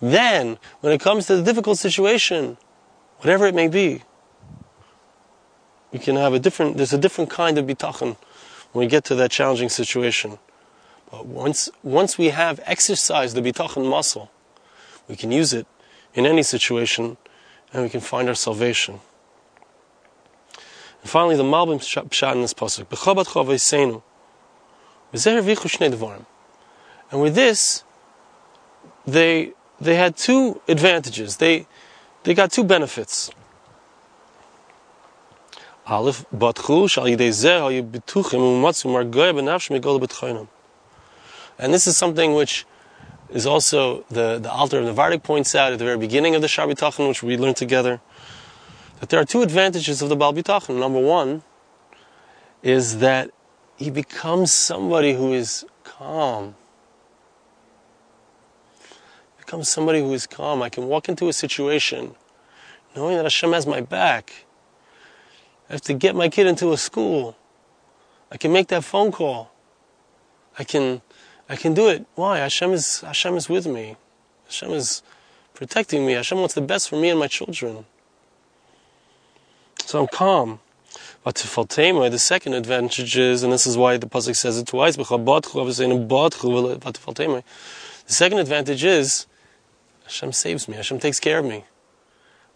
Then, 0.00 0.58
when 0.80 0.92
it 0.92 1.00
comes 1.00 1.26
to 1.26 1.36
the 1.36 1.42
difficult 1.42 1.78
situation, 1.78 2.56
whatever 3.18 3.46
it 3.46 3.54
may 3.54 3.68
be, 3.68 4.02
we 5.92 5.98
can 5.98 6.16
have 6.16 6.32
a 6.32 6.38
different, 6.38 6.76
there's 6.76 6.92
a 6.92 6.98
different 6.98 7.30
kind 7.30 7.58
of 7.58 7.66
bitachon 7.66 8.16
when 8.72 8.86
we 8.86 8.86
get 8.86 9.04
to 9.04 9.14
that 9.16 9.30
challenging 9.30 9.68
situation. 9.68 10.38
But 11.10 11.26
once, 11.26 11.68
once 11.82 12.16
we 12.16 12.28
have 12.28 12.60
exercised 12.64 13.36
the 13.36 13.42
bitachon 13.42 13.88
muscle, 13.88 14.30
we 15.08 15.16
can 15.16 15.32
use 15.32 15.52
it 15.52 15.66
in 16.14 16.24
any 16.24 16.42
situation 16.42 17.16
and 17.72 17.82
we 17.82 17.88
can 17.88 18.00
find 18.00 18.28
our 18.28 18.34
salvation. 18.34 19.00
And 21.02 21.10
finally, 21.10 21.36
the 21.36 21.42
Malbim 21.42 21.80
pshat 21.80 22.32
in 22.34 22.42
this 22.42 22.54
pasuk. 22.54 22.86
And 27.10 27.20
with 27.20 27.34
this, 27.34 27.84
they 29.06 29.52
they 29.80 29.96
had 29.96 30.16
two 30.16 30.60
advantages. 30.68 31.36
They 31.38 31.66
they 32.22 32.34
got 32.34 32.52
two 32.52 32.64
benefits. 32.64 33.30
And 41.58 41.74
this 41.74 41.86
is 41.86 41.96
something 41.96 42.34
which 42.34 42.66
is 43.30 43.46
also 43.46 44.04
the, 44.08 44.38
the 44.38 44.50
Alter 44.50 44.78
of 44.78 44.84
Navardik 44.84 45.22
points 45.22 45.54
out 45.54 45.72
at 45.72 45.78
the 45.78 45.84
very 45.84 45.98
beginning 45.98 46.34
of 46.34 46.42
the 46.42 46.48
Shar 46.48 46.66
B'tachon, 46.66 47.08
which 47.08 47.22
we 47.22 47.36
learned 47.36 47.56
together, 47.56 48.00
that 49.00 49.08
there 49.08 49.20
are 49.20 49.24
two 49.24 49.42
advantages 49.42 50.02
of 50.02 50.08
the 50.08 50.16
Baal 50.16 50.32
B'tachon. 50.32 50.78
Number 50.78 51.00
one 51.00 51.42
is 52.62 52.98
that 52.98 53.30
he 53.76 53.90
becomes 53.90 54.52
somebody 54.52 55.14
who 55.14 55.32
is 55.32 55.64
calm. 55.84 56.54
Becomes 59.50 59.68
somebody 59.68 59.98
who 59.98 60.14
is 60.14 60.28
calm. 60.28 60.62
I 60.62 60.68
can 60.68 60.86
walk 60.86 61.08
into 61.08 61.28
a 61.28 61.32
situation 61.32 62.14
knowing 62.94 63.16
that 63.16 63.24
Hashem 63.24 63.52
has 63.52 63.66
my 63.66 63.80
back 63.80 64.44
I 65.68 65.72
have 65.72 65.82
to 65.82 65.92
get 65.92 66.14
my 66.14 66.28
kid 66.28 66.46
into 66.46 66.72
a 66.72 66.76
school. 66.76 67.36
I 68.30 68.36
can 68.36 68.52
make 68.52 68.68
that 68.68 68.84
phone 68.84 69.10
call. 69.10 69.50
I 70.56 70.62
can, 70.62 71.02
I 71.48 71.56
can 71.56 71.74
do 71.74 71.88
it. 71.88 72.06
Why? 72.14 72.38
Hashem 72.38 72.72
is, 72.72 73.00
Hashem 73.00 73.36
is 73.36 73.48
with 73.48 73.66
me. 73.66 73.96
Hashem 74.46 74.70
is 74.70 75.02
protecting 75.54 76.06
me. 76.06 76.12
Hashem 76.12 76.38
wants 76.38 76.54
the 76.54 76.60
best 76.60 76.88
for 76.88 76.94
me 76.94 77.08
and 77.08 77.18
my 77.18 77.26
children. 77.26 77.86
So 79.84 80.00
I'm 80.00 80.06
calm. 80.08 80.60
But 81.24 81.34
the 81.34 82.18
second 82.18 82.54
advantage 82.54 83.18
is, 83.18 83.42
and 83.42 83.52
this 83.52 83.66
is 83.66 83.76
why 83.76 83.96
the 83.96 84.06
pasuk 84.06 84.36
says 84.36 84.58
it 84.58 84.68
twice. 84.68 84.96
The 84.96 85.04
second 88.06 88.38
advantage 88.38 88.84
is 88.84 89.26
Hashem 90.10 90.32
saves 90.32 90.66
me. 90.68 90.74
Hashem 90.74 90.98
takes 90.98 91.20
care 91.20 91.38
of 91.38 91.44
me. 91.44 91.64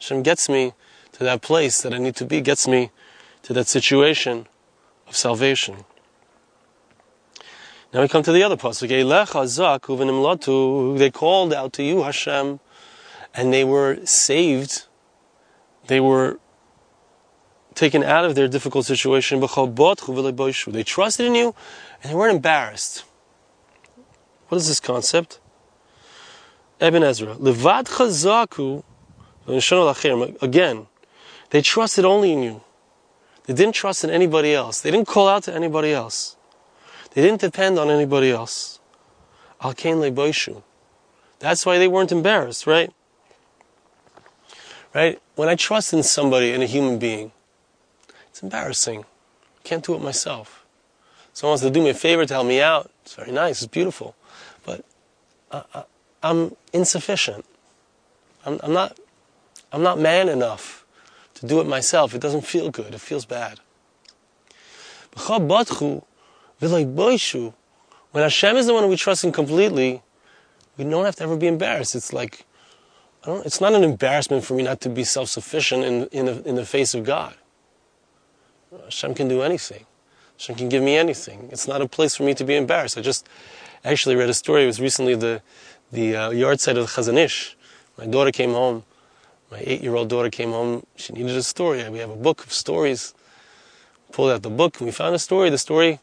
Hashem 0.00 0.24
gets 0.24 0.48
me 0.48 0.72
to 1.12 1.22
that 1.22 1.40
place 1.40 1.80
that 1.82 1.94
I 1.94 1.98
need 1.98 2.16
to 2.16 2.24
be. 2.24 2.40
Gets 2.40 2.66
me 2.66 2.90
to 3.44 3.52
that 3.52 3.68
situation 3.68 4.48
of 5.06 5.14
salvation. 5.14 5.84
Now 7.92 8.00
we 8.00 8.08
come 8.08 8.24
to 8.24 8.32
the 8.32 8.42
other 8.42 8.56
pasuk. 8.56 8.88
They 10.98 11.10
called 11.12 11.52
out 11.54 11.72
to 11.74 11.82
you, 11.84 12.02
Hashem, 12.02 12.58
and 13.32 13.52
they 13.52 13.62
were 13.62 14.04
saved. 14.04 14.86
They 15.86 16.00
were 16.00 16.40
taken 17.76 18.02
out 18.02 18.24
of 18.24 18.34
their 18.34 18.48
difficult 18.48 18.84
situation. 18.84 19.38
They 19.38 20.82
trusted 20.82 21.26
in 21.26 21.36
you, 21.36 21.54
and 22.02 22.10
they 22.10 22.16
weren't 22.16 22.34
embarrassed. 22.34 23.04
What 24.48 24.58
is 24.58 24.66
this 24.66 24.80
concept? 24.80 25.38
Ibn 26.80 27.02
Ezra. 27.02 27.34
Levad 27.36 27.86
chazaku. 27.86 28.82
Again, 30.42 30.86
they 31.50 31.60
trusted 31.60 32.04
only 32.04 32.32
in 32.32 32.42
you. 32.42 32.62
They 33.44 33.52
didn't 33.52 33.74
trust 33.74 34.04
in 34.04 34.10
anybody 34.10 34.54
else. 34.54 34.80
They 34.80 34.90
didn't 34.90 35.06
call 35.06 35.28
out 35.28 35.42
to 35.44 35.54
anybody 35.54 35.92
else. 35.92 36.36
They 37.12 37.20
didn't 37.22 37.40
depend 37.42 37.78
on 37.78 37.90
anybody 37.90 38.30
else. 38.30 38.80
That's 41.38 41.66
why 41.66 41.78
they 41.78 41.88
weren't 41.88 42.12
embarrassed, 42.12 42.66
right? 42.66 42.92
Right? 44.94 45.20
When 45.34 45.48
I 45.48 45.56
trust 45.56 45.92
in 45.92 46.02
somebody, 46.02 46.52
in 46.52 46.62
a 46.62 46.66
human 46.66 46.98
being, 46.98 47.32
it's 48.28 48.42
embarrassing. 48.42 49.00
I 49.00 49.62
can't 49.62 49.84
do 49.84 49.94
it 49.94 50.02
myself. 50.02 50.64
Someone 51.34 51.52
wants 51.52 51.62
to 51.64 51.70
do 51.70 51.82
me 51.82 51.90
a 51.90 51.94
favor 51.94 52.24
to 52.24 52.34
help 52.34 52.46
me 52.46 52.60
out. 52.62 52.90
It's 53.02 53.14
very 53.14 53.32
nice. 53.32 53.62
It's 53.62 53.70
beautiful. 53.70 54.14
But 54.64 54.84
I, 55.52 55.84
am 56.30 56.56
insufficient. 56.72 57.44
I'm, 58.44 58.60
I'm, 58.62 58.72
not, 58.72 58.98
I'm 59.72 59.82
not 59.82 59.98
man 59.98 60.28
enough 60.28 60.84
to 61.34 61.46
do 61.46 61.60
it 61.60 61.66
myself. 61.66 62.14
It 62.14 62.20
doesn't 62.20 62.42
feel 62.42 62.70
good. 62.70 62.94
It 62.94 63.00
feels 63.00 63.24
bad. 63.24 63.60
When 68.14 68.22
Hashem 68.22 68.56
is 68.56 68.66
the 68.66 68.74
one 68.74 68.88
we 68.88 68.96
trust 68.96 69.24
in 69.24 69.32
completely, 69.32 70.02
we 70.76 70.84
don't 70.84 71.04
have 71.04 71.16
to 71.16 71.24
ever 71.24 71.36
be 71.36 71.46
embarrassed. 71.46 71.94
It's 71.94 72.12
like, 72.12 72.44
it's 73.26 73.60
not 73.60 73.74
an 73.74 73.84
embarrassment 73.84 74.44
for 74.44 74.54
me 74.54 74.62
not 74.62 74.80
to 74.82 74.88
be 74.88 75.04
self 75.04 75.28
sufficient 75.28 75.84
in, 75.84 76.06
in, 76.06 76.26
the, 76.26 76.48
in 76.48 76.54
the 76.56 76.66
face 76.66 76.94
of 76.94 77.04
God. 77.04 77.34
Hashem 78.84 79.14
can 79.14 79.28
do 79.28 79.42
anything. 79.42 79.86
Hashem 80.38 80.56
can 80.56 80.68
give 80.68 80.82
me 80.82 80.96
anything. 80.96 81.48
It's 81.52 81.68
not 81.68 81.80
a 81.80 81.88
place 81.88 82.16
for 82.16 82.24
me 82.24 82.34
to 82.34 82.44
be 82.44 82.56
embarrassed. 82.56 82.98
I 82.98 83.02
just 83.02 83.28
actually 83.84 84.16
read 84.16 84.28
a 84.28 84.34
story. 84.34 84.64
It 84.64 84.66
was 84.66 84.80
recently 84.80 85.14
the, 85.14 85.42
the 85.94 86.16
uh, 86.16 86.30
yahrzeit 86.30 86.76
of 86.76 86.86
the 86.86 86.92
Chazon 87.02 87.16
Ish. 87.16 87.56
My 87.96 88.06
daughter 88.06 88.32
came 88.32 88.52
home. 88.52 88.82
My 89.50 89.60
eight 89.60 89.80
year 89.80 89.94
old 89.94 90.08
daughter 90.08 90.28
came 90.28 90.50
home. 90.50 90.84
She 90.96 91.12
needed 91.12 91.36
a 91.36 91.42
story. 91.42 91.88
We 91.88 91.98
have 91.98 92.10
a 92.10 92.16
book 92.16 92.44
of 92.44 92.52
stories. 92.52 93.14
Pulled 94.10 94.32
out 94.32 94.42
the 94.42 94.50
book 94.50 94.80
and 94.80 94.86
we 94.86 94.92
found 94.92 95.14
a 95.14 95.20
story. 95.20 95.50
The 95.50 95.58
story 95.58 96.00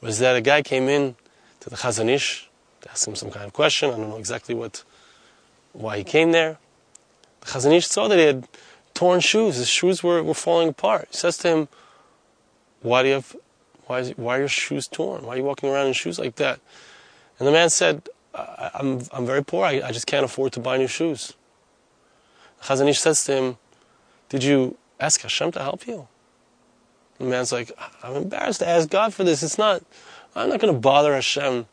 was 0.00 0.20
that 0.20 0.36
a 0.36 0.40
guy 0.40 0.62
came 0.62 0.88
in 0.88 1.16
to 1.60 1.68
the 1.68 1.76
Chazon 1.76 2.08
Ish 2.08 2.48
to 2.82 2.90
ask 2.92 3.08
him 3.08 3.16
some 3.16 3.30
kind 3.30 3.46
of 3.46 3.52
question. 3.52 3.90
I 3.90 3.96
don't 3.96 4.08
know 4.08 4.18
exactly 4.18 4.54
what, 4.54 4.84
why 5.72 5.98
he 5.98 6.04
came 6.04 6.30
there. 6.30 6.58
The 7.40 7.46
Chazon 7.46 7.72
Ish 7.72 7.88
saw 7.88 8.06
that 8.06 8.18
he 8.18 8.24
had 8.24 8.46
torn 8.94 9.18
shoes. 9.18 9.56
His 9.56 9.68
shoes 9.68 10.04
were, 10.04 10.22
were 10.22 10.34
falling 10.34 10.68
apart. 10.68 11.08
He 11.10 11.16
says 11.16 11.36
to 11.38 11.48
him, 11.48 11.68
"Why 12.82 13.02
do 13.02 13.08
you 13.08 13.14
have? 13.14 13.36
Why, 13.86 13.98
is, 13.98 14.10
why 14.16 14.36
are 14.36 14.40
your 14.40 14.48
shoes 14.48 14.86
torn? 14.86 15.26
Why 15.26 15.34
are 15.34 15.36
you 15.38 15.44
walking 15.44 15.68
around 15.70 15.88
in 15.88 15.92
shoes 15.92 16.20
like 16.20 16.36
that?" 16.36 16.60
And 17.38 17.48
the 17.48 17.52
man 17.52 17.68
said, 17.68 18.08
"I'm 18.34 19.02
I'm 19.12 19.26
very 19.26 19.44
poor. 19.44 19.64
I, 19.64 19.80
I 19.84 19.92
just 19.92 20.06
can't 20.06 20.24
afford 20.24 20.52
to 20.52 20.60
buy 20.60 20.76
new 20.76 20.88
shoes." 20.88 21.34
The 22.58 22.64
Chazon 22.66 22.88
Ish 22.88 23.00
says 23.00 23.24
to 23.24 23.36
him, 23.36 23.56
"Did 24.28 24.44
you 24.44 24.76
ask 25.00 25.20
Hashem 25.20 25.52
to 25.52 25.60
help 25.60 25.86
you?" 25.86 26.08
The 27.18 27.24
man's 27.24 27.52
like, 27.52 27.70
I'm 28.02 28.16
embarrassed 28.16 28.60
to 28.60 28.68
ask 28.68 28.88
God 28.88 29.14
for 29.14 29.24
this. 29.24 29.42
It's 29.42 29.58
not, 29.58 29.82
I'm 30.34 30.48
not 30.48 30.60
going 30.60 30.72
to 30.72 30.78
bother 30.78 31.14
Hashem 31.14 31.66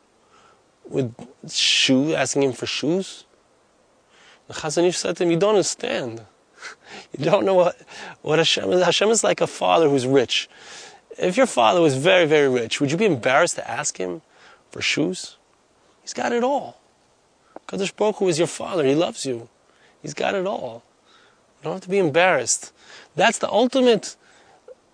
with 0.86 1.14
shoe, 1.50 2.14
asking 2.14 2.44
him 2.44 2.54
for 2.54 2.66
shoes. 2.66 3.26
The 4.48 4.54
Chazon 4.54 4.88
Ish 4.88 4.98
said 4.98 5.18
to 5.18 5.24
him, 5.24 5.32
You 5.32 5.38
don't 5.38 5.52
understand. 5.52 6.22
you 7.18 7.26
don't 7.26 7.46
know 7.46 7.56
what, 7.56 7.78
what 8.22 8.38
Hashem 8.38 8.72
is. 8.72 8.84
Hashem 8.84 9.10
is 9.10 9.24
like 9.24 9.42
a 9.42 9.48
father 9.48 9.90
who's 9.90 10.06
rich. 10.06 10.48
If 11.18 11.38
your 11.38 11.48
father 11.48 11.82
was 11.82 11.96
very, 11.96 12.26
very 12.26 12.48
rich, 12.48 12.80
would 12.80 12.92
you 12.92 12.98
be 12.98 13.06
embarrassed 13.06 13.56
to 13.56 13.70
ask 13.70 13.98
him 13.98 14.22
for 14.70 14.82
shoes? 14.82 15.38
He's 16.02 16.14
got 16.14 16.32
it 16.32 16.44
all. 16.44 16.80
Kadosh 17.68 17.96
Baruch 17.96 18.18
Hu 18.18 18.28
is 18.28 18.38
your 18.38 18.48
father. 18.48 18.86
He 18.86 18.96
loves 18.96 19.26
you. 19.26 19.50
He's 20.02 20.14
got 20.14 20.36
it 20.36 20.46
all. 20.46 20.84
You 21.60 21.66
don't 21.66 21.74
have 21.74 21.82
to 21.82 21.90
be 21.90 22.00
embarrassed. 22.00 22.74
That's 23.16 23.38
the 23.38 23.50
ultimate 23.50 24.16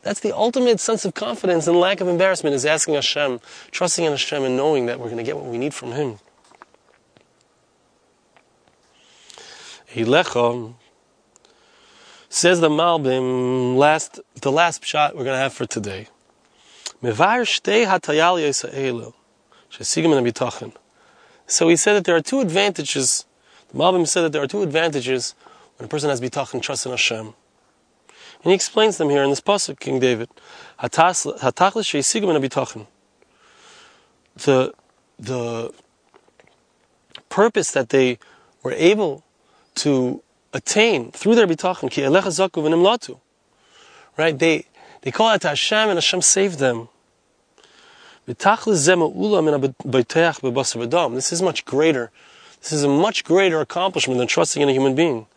that's 0.03 0.19
the 0.21 0.33
ultimate 0.33 0.79
sense 0.79 1.03
of 1.03 1.13
confidence 1.13 1.67
and 1.67 1.77
lack 1.77 1.99
of 1.99 2.07
embarrassment 2.07 2.55
is 2.55 2.65
asking 2.65 2.93
Hashem, 2.93 3.41
trusting 3.71 4.05
in 4.05 4.11
Hashem 4.11 4.43
and 4.43 4.55
knowing 4.55 4.85
that 4.85 4.99
we're 4.99 5.07
going 5.07 5.17
to 5.17 5.23
get 5.23 5.35
what 5.35 5.45
we 5.45 5.57
need 5.57 5.73
from 5.73 5.91
Him. 5.91 6.19
Hilecha 9.91 10.75
says 12.29 12.61
the 12.61 12.69
Malbim, 12.69 13.75
last, 13.75 14.19
the 14.41 14.51
last 14.51 14.81
pshat 14.81 15.09
we're 15.13 15.25
going 15.25 15.35
to 15.35 15.39
have 15.39 15.53
for 15.53 15.65
today. 15.65 16.07
So 21.47 21.69
he 21.69 21.77
said 21.77 21.93
that 21.93 22.03
there 22.03 22.15
are 22.15 22.21
two 22.21 22.41
advantages. 22.41 23.25
The 23.69 23.79
Malbim 23.79 24.05
said 24.05 24.21
that 24.23 24.33
there 24.33 24.43
are 24.43 24.47
two 24.47 24.61
advantages 24.61 25.33
when 25.77 25.85
a 25.85 25.89
person 25.89 26.09
has 26.09 26.19
bitachon, 26.19 26.61
trust 26.61 26.85
in 26.85 26.91
Hashem. 26.91 27.27
And 27.27 28.51
he 28.51 28.53
explains 28.53 28.97
them 28.97 29.09
here 29.09 29.23
in 29.23 29.29
this 29.29 29.41
pasuk, 29.41 29.79
King 29.79 29.99
David. 29.99 30.29
The 34.35 34.73
the 35.19 35.73
purpose 37.29 37.71
that 37.71 37.89
they 37.89 38.19
were 38.61 38.73
able 38.73 39.23
to 39.75 40.21
attain 40.53 41.11
through 41.11 41.35
their 41.35 41.47
bitachon, 41.47 41.89
ki 41.89 42.01
zaku 42.03 43.19
Right? 44.15 44.37
They 44.37 44.65
they 45.01 45.11
call 45.11 45.29
out 45.29 45.41
to 45.41 45.49
Hashem 45.49 45.89
and 45.89 45.97
Hashem 45.97 46.21
saved 46.21 46.59
them. 46.59 46.89
This 48.27 48.45
is 51.31 51.41
much 51.41 51.63
greater. 51.63 52.11
This 52.59 52.73
is 52.73 52.83
a 52.83 52.87
much 52.89 53.23
greater 53.23 53.61
accomplishment 53.61 54.17
than 54.17 54.27
trusting 54.27 54.61
in 54.61 54.67
a 54.67 54.73
human 54.73 54.95
being. 54.95 55.27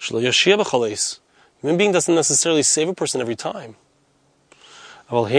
Human 0.00 1.76
being 1.76 1.92
doesn't 1.92 2.14
necessarily 2.14 2.64
save 2.64 2.88
a 2.88 2.94
person 2.94 3.20
every 3.20 3.36
time. 3.36 3.76
But 5.08 5.30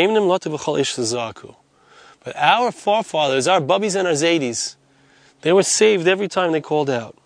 our 2.37 2.71
forefathers, 2.71 3.47
our 3.49 3.59
bubbies 3.59 3.97
and 3.97 4.07
our 4.07 4.13
zaydis, 4.13 4.75
they 5.41 5.51
were 5.51 5.63
saved 5.63 6.07
every 6.07 6.29
time 6.29 6.53
they 6.53 6.61
called 6.61 6.89
out. 6.89 7.17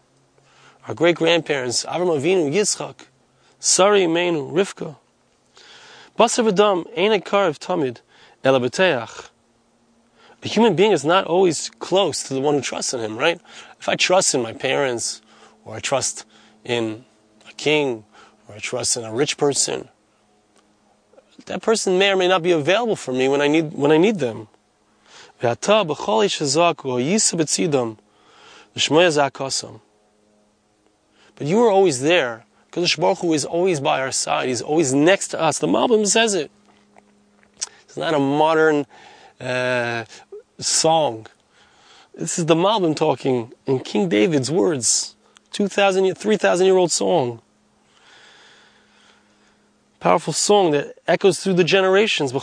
Our 0.87 0.95
great 0.95 1.17
grandparents, 1.17 1.85
Avram 1.85 2.19
Avinu, 2.19 2.51
Yitzchak, 2.51 3.05
Sarah 3.59 3.99
Imenu, 3.99 4.51
Rivka. 4.51 4.95
Basar 6.17 6.51
tamid, 6.51 7.99
elabeteach. 8.43 9.28
A 10.43 10.47
human 10.47 10.75
being 10.75 10.91
is 10.91 11.03
not 11.03 11.25
always 11.25 11.69
close 11.79 12.23
to 12.23 12.33
the 12.33 12.39
one 12.39 12.55
who 12.55 12.61
trusts 12.61 12.93
in 12.93 13.01
him, 13.01 13.17
right? 13.17 13.39
If 13.79 13.89
I 13.89 13.95
trust 13.95 14.33
in 14.33 14.41
my 14.41 14.53
parents, 14.53 15.21
or 15.65 15.75
I 15.75 15.79
trust 15.79 16.25
in 16.63 17.03
a 17.49 17.53
king, 17.53 18.05
or 18.47 18.55
I 18.55 18.59
trust 18.59 18.95
in 18.95 19.03
a 19.03 19.13
rich 19.13 19.37
person, 19.37 19.89
that 21.45 21.61
person 21.61 21.97
may 21.97 22.11
or 22.11 22.15
may 22.15 22.27
not 22.27 22.43
be 22.43 22.51
available 22.51 22.95
for 22.95 23.11
me 23.11 23.27
when 23.27 23.41
I 23.41 23.47
need, 23.47 23.73
when 23.73 23.91
I 23.91 23.97
need 23.97 24.19
them. 24.19 24.47
But 25.41 25.57
you 31.47 31.59
are 31.61 31.71
always 31.71 32.01
there. 32.01 32.45
because 32.65 32.95
Baruch 32.95 33.19
Hu 33.19 33.33
is 33.33 33.45
always 33.45 33.79
by 33.79 34.01
our 34.01 34.11
side. 34.11 34.49
He's 34.49 34.61
always 34.61 34.93
next 34.93 35.29
to 35.29 35.41
us. 35.41 35.59
The 35.59 35.67
Malbim 35.67 36.05
says 36.05 36.33
it. 36.33 36.51
It's 37.83 37.97
not 37.97 38.13
a 38.13 38.19
modern 38.19 38.85
uh, 39.39 40.05
song. 40.59 41.27
This 42.13 42.37
is 42.37 42.45
the 42.45 42.55
Malbim 42.55 42.95
talking 42.95 43.53
in 43.65 43.79
King 43.79 44.09
David's 44.09 44.51
words. 44.51 45.15
2,000, 45.51 46.15
3,000 46.15 46.65
year 46.65 46.77
old 46.77 46.91
song 46.91 47.41
powerful 49.99 50.33
song 50.33 50.71
that 50.71 50.97
echoes 51.07 51.39
through 51.39 51.53
the 51.53 51.63
generations. 51.63 52.31
You 52.31 52.39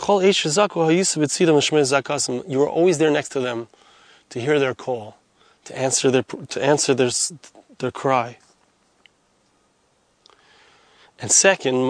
were 2.59 2.69
always 2.69 2.97
there 2.97 3.11
next 3.11 3.29
to 3.29 3.39
them 3.39 3.67
to 4.29 4.39
hear 4.39 4.59
their 4.59 4.75
call, 4.75 5.17
to 5.65 5.77
answer 5.77 6.11
their, 6.11 6.23
to 6.23 6.63
answer 6.63 6.93
their, 6.93 7.09
their 7.79 7.91
cry. 7.91 8.37
And 11.19 11.31
second, 11.31 11.87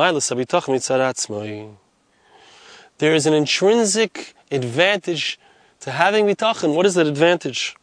there 2.99 3.13
is 3.13 3.25
an 3.25 3.33
intrinsic 3.33 4.33
advantage 4.49 5.37
to 5.81 5.91
having 5.91 6.25
bitachon. 6.25 6.75
What 6.75 6.85
is 6.85 6.95
that 6.95 7.07
advantage? 7.07 7.75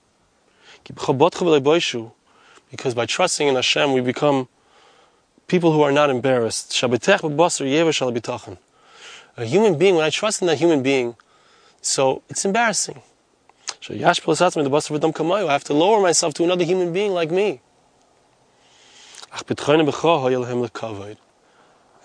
Because 2.70 2.94
by 2.94 3.06
trusting 3.06 3.46
in 3.48 3.54
Hashem, 3.54 3.92
we 3.92 4.00
become 4.00 4.48
people 5.46 5.72
who 5.72 5.82
are 5.82 5.92
not 5.92 6.10
embarrassed. 6.10 6.72
A 9.36 9.44
human 9.44 9.78
being, 9.78 9.96
when 9.96 10.04
I 10.04 10.10
trust 10.10 10.40
in 10.40 10.46
that 10.48 10.58
human 10.58 10.82
being, 10.82 11.16
so 11.80 12.22
it's 12.28 12.44
embarrassing. 12.44 13.02
I 15.48 15.52
have 15.52 15.64
to 15.64 15.74
lower 15.74 16.00
myself 16.00 16.34
to 16.34 16.44
another 16.44 16.64
human 16.64 16.92
being 16.92 17.12
like 17.12 17.30
me. 17.30 17.60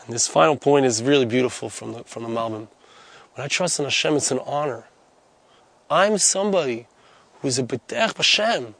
And 0.05 0.13
this 0.13 0.27
final 0.27 0.55
point 0.57 0.85
is 0.85 1.01
really 1.03 1.25
beautiful 1.25 1.69
from 1.69 1.93
the, 1.93 2.03
from 2.03 2.23
the 2.23 2.29
Malbim. 2.29 2.67
When 3.35 3.45
I 3.45 3.47
trust 3.47 3.79
in 3.79 3.85
Hashem, 3.85 4.15
it's 4.17 4.31
an 4.31 4.39
honor. 4.45 4.88
I'm 5.89 6.17
somebody 6.17 6.87
who's 7.41 7.57
a 7.57 7.63
B'tech 7.63 8.17
Hashem. 8.17 8.75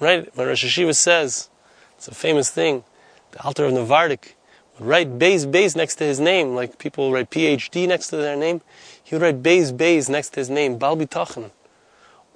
Right? 0.00 0.34
When 0.36 0.46
Rosh 0.46 0.64
Yeshiva 0.64 0.94
says, 0.94 1.50
it's 1.96 2.08
a 2.08 2.14
famous 2.14 2.50
thing, 2.50 2.84
the 3.32 3.42
Alter 3.42 3.64
of 3.64 3.72
Navardik 3.72 4.34
would 4.78 4.86
write 4.88 5.18
Beis 5.18 5.46
Beis 5.46 5.76
next 5.76 5.96
to 5.96 6.04
his 6.04 6.20
name, 6.20 6.54
like 6.54 6.78
people 6.78 7.12
write 7.12 7.30
PhD 7.30 7.88
next 7.88 8.08
to 8.08 8.16
their 8.16 8.36
name. 8.36 8.60
He 9.02 9.14
would 9.14 9.22
write 9.22 9.42
Beis 9.42 9.72
Beis 9.72 10.08
next 10.08 10.30
to 10.30 10.40
his 10.40 10.50
name, 10.50 10.78
Bal 10.78 10.96
Bitachon. 10.96 11.50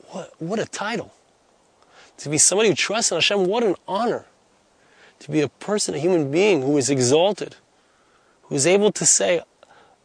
What, 0.09 0.33
what 0.41 0.59
a 0.59 0.67
title. 0.67 1.13
To 2.19 2.29
be 2.29 2.39
somebody 2.39 2.71
who 2.71 2.75
trusts 2.75 3.13
in 3.13 3.17
Hashem, 3.17 3.47
what 3.47 3.63
an 3.63 3.77
honor. 3.87 4.27
To 5.21 5.31
be 5.31 5.41
a 5.41 5.49
person, 5.49 5.95
a 5.95 5.99
human 5.99 6.31
being 6.31 6.63
who 6.63 6.77
is 6.77 6.91
exalted, 6.91 7.57
who 8.43 8.55
is 8.55 8.67
able 8.67 8.91
to 8.93 9.07
say, 9.07 9.43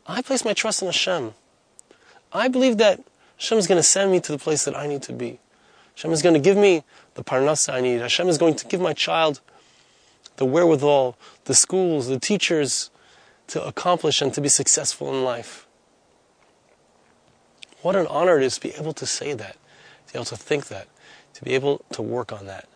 I 0.06 0.22
place 0.22 0.46
my 0.46 0.54
trust 0.54 0.82
in 0.82 0.88
Hashem. 0.88 1.34
I 2.32 2.48
believe 2.48 2.78
that 2.78 3.02
Hashem 3.38 3.58
is 3.58 3.68
going 3.68 3.80
to 3.80 3.84
send 3.84 4.12
me 4.12 4.20
to 4.22 4.32
the 4.32 4.38
place 4.38 4.66
that 4.66 4.76
I 4.76 4.88
need 4.88 5.02
to 5.04 5.14
be. 5.14 5.40
Hashem 5.96 6.12
is 6.12 6.22
going 6.22 6.34
to 6.34 6.40
give 6.40 6.58
me 6.58 6.84
the 7.14 7.24
parnasa 7.24 7.74
I 7.74 7.82
need. 7.82 8.02
Hashem 8.02 8.28
is 8.28 8.38
going 8.38 8.56
to 8.56 8.68
give 8.68 8.82
my 8.82 8.94
child 8.94 9.42
the 10.38 10.46
wherewithal, 10.46 11.18
the 11.46 11.54
schools, 11.54 12.08
the 12.08 12.20
teachers 12.20 12.90
to 13.48 13.66
accomplish 13.66 14.22
and 14.22 14.34
to 14.34 14.42
be 14.42 14.50
successful 14.50 15.10
in 15.14 15.24
life. 15.24 15.68
What 17.82 17.96
an 17.96 18.08
honor 18.08 18.38
it 18.38 18.44
is 18.44 18.56
to 18.56 18.62
be 18.62 18.74
able 18.74 18.94
to 18.94 19.06
say 19.06 19.34
that, 19.34 19.58
to 20.08 20.14
be 20.14 20.18
able 20.18 20.26
to 20.26 20.38
think 20.38 20.68
that, 20.68 20.88
to 21.36 21.44
be 21.44 21.54
able 21.54 21.86
to 21.92 22.02
work 22.02 22.34
on 22.34 22.48
that. 22.48 22.68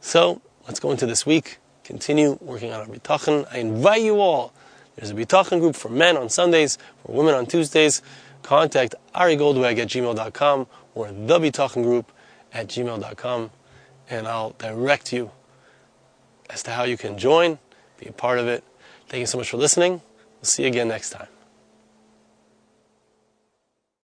So, 0.00 0.40
let's 0.66 0.80
go 0.80 0.90
into 0.90 1.06
this 1.06 1.26
week, 1.26 1.58
continue 1.84 2.38
working 2.40 2.72
on 2.72 2.80
our 2.80 2.86
bitachon. 2.86 3.46
I 3.52 3.58
invite 3.58 4.02
you 4.02 4.20
all. 4.20 4.54
There's 4.96 5.10
a 5.10 5.14
bitachon 5.14 5.60
group 5.60 5.76
for 5.76 5.90
men 5.90 6.16
on 6.16 6.28
Sundays, 6.28 6.78
for 7.04 7.12
women 7.12 7.34
on 7.34 7.46
Tuesdays. 7.46 8.00
Contact 8.42 8.94
Ari 9.14 9.36
Goldwag 9.36 9.78
at 9.78 9.88
gmail.com 9.88 10.66
or 10.94 11.08
the 11.08 11.38
bitachon 11.38 11.82
group 11.82 12.12
at 12.52 12.68
gmail.com 12.68 13.50
and 14.08 14.26
I'll 14.26 14.50
direct 14.58 15.12
you 15.12 15.30
as 16.48 16.62
to 16.64 16.72
how 16.72 16.84
you 16.84 16.96
can 16.96 17.16
join, 17.16 17.58
be 17.98 18.06
a 18.06 18.12
part 18.12 18.38
of 18.38 18.48
it. 18.48 18.64
Thank 19.08 19.20
you 19.20 19.26
so 19.26 19.38
much 19.38 19.50
for 19.50 19.56
listening. 19.56 19.92
We'll 19.92 20.44
see 20.44 20.62
you 20.64 20.68
again 20.68 20.88
next 20.88 21.10
time. 21.10 21.39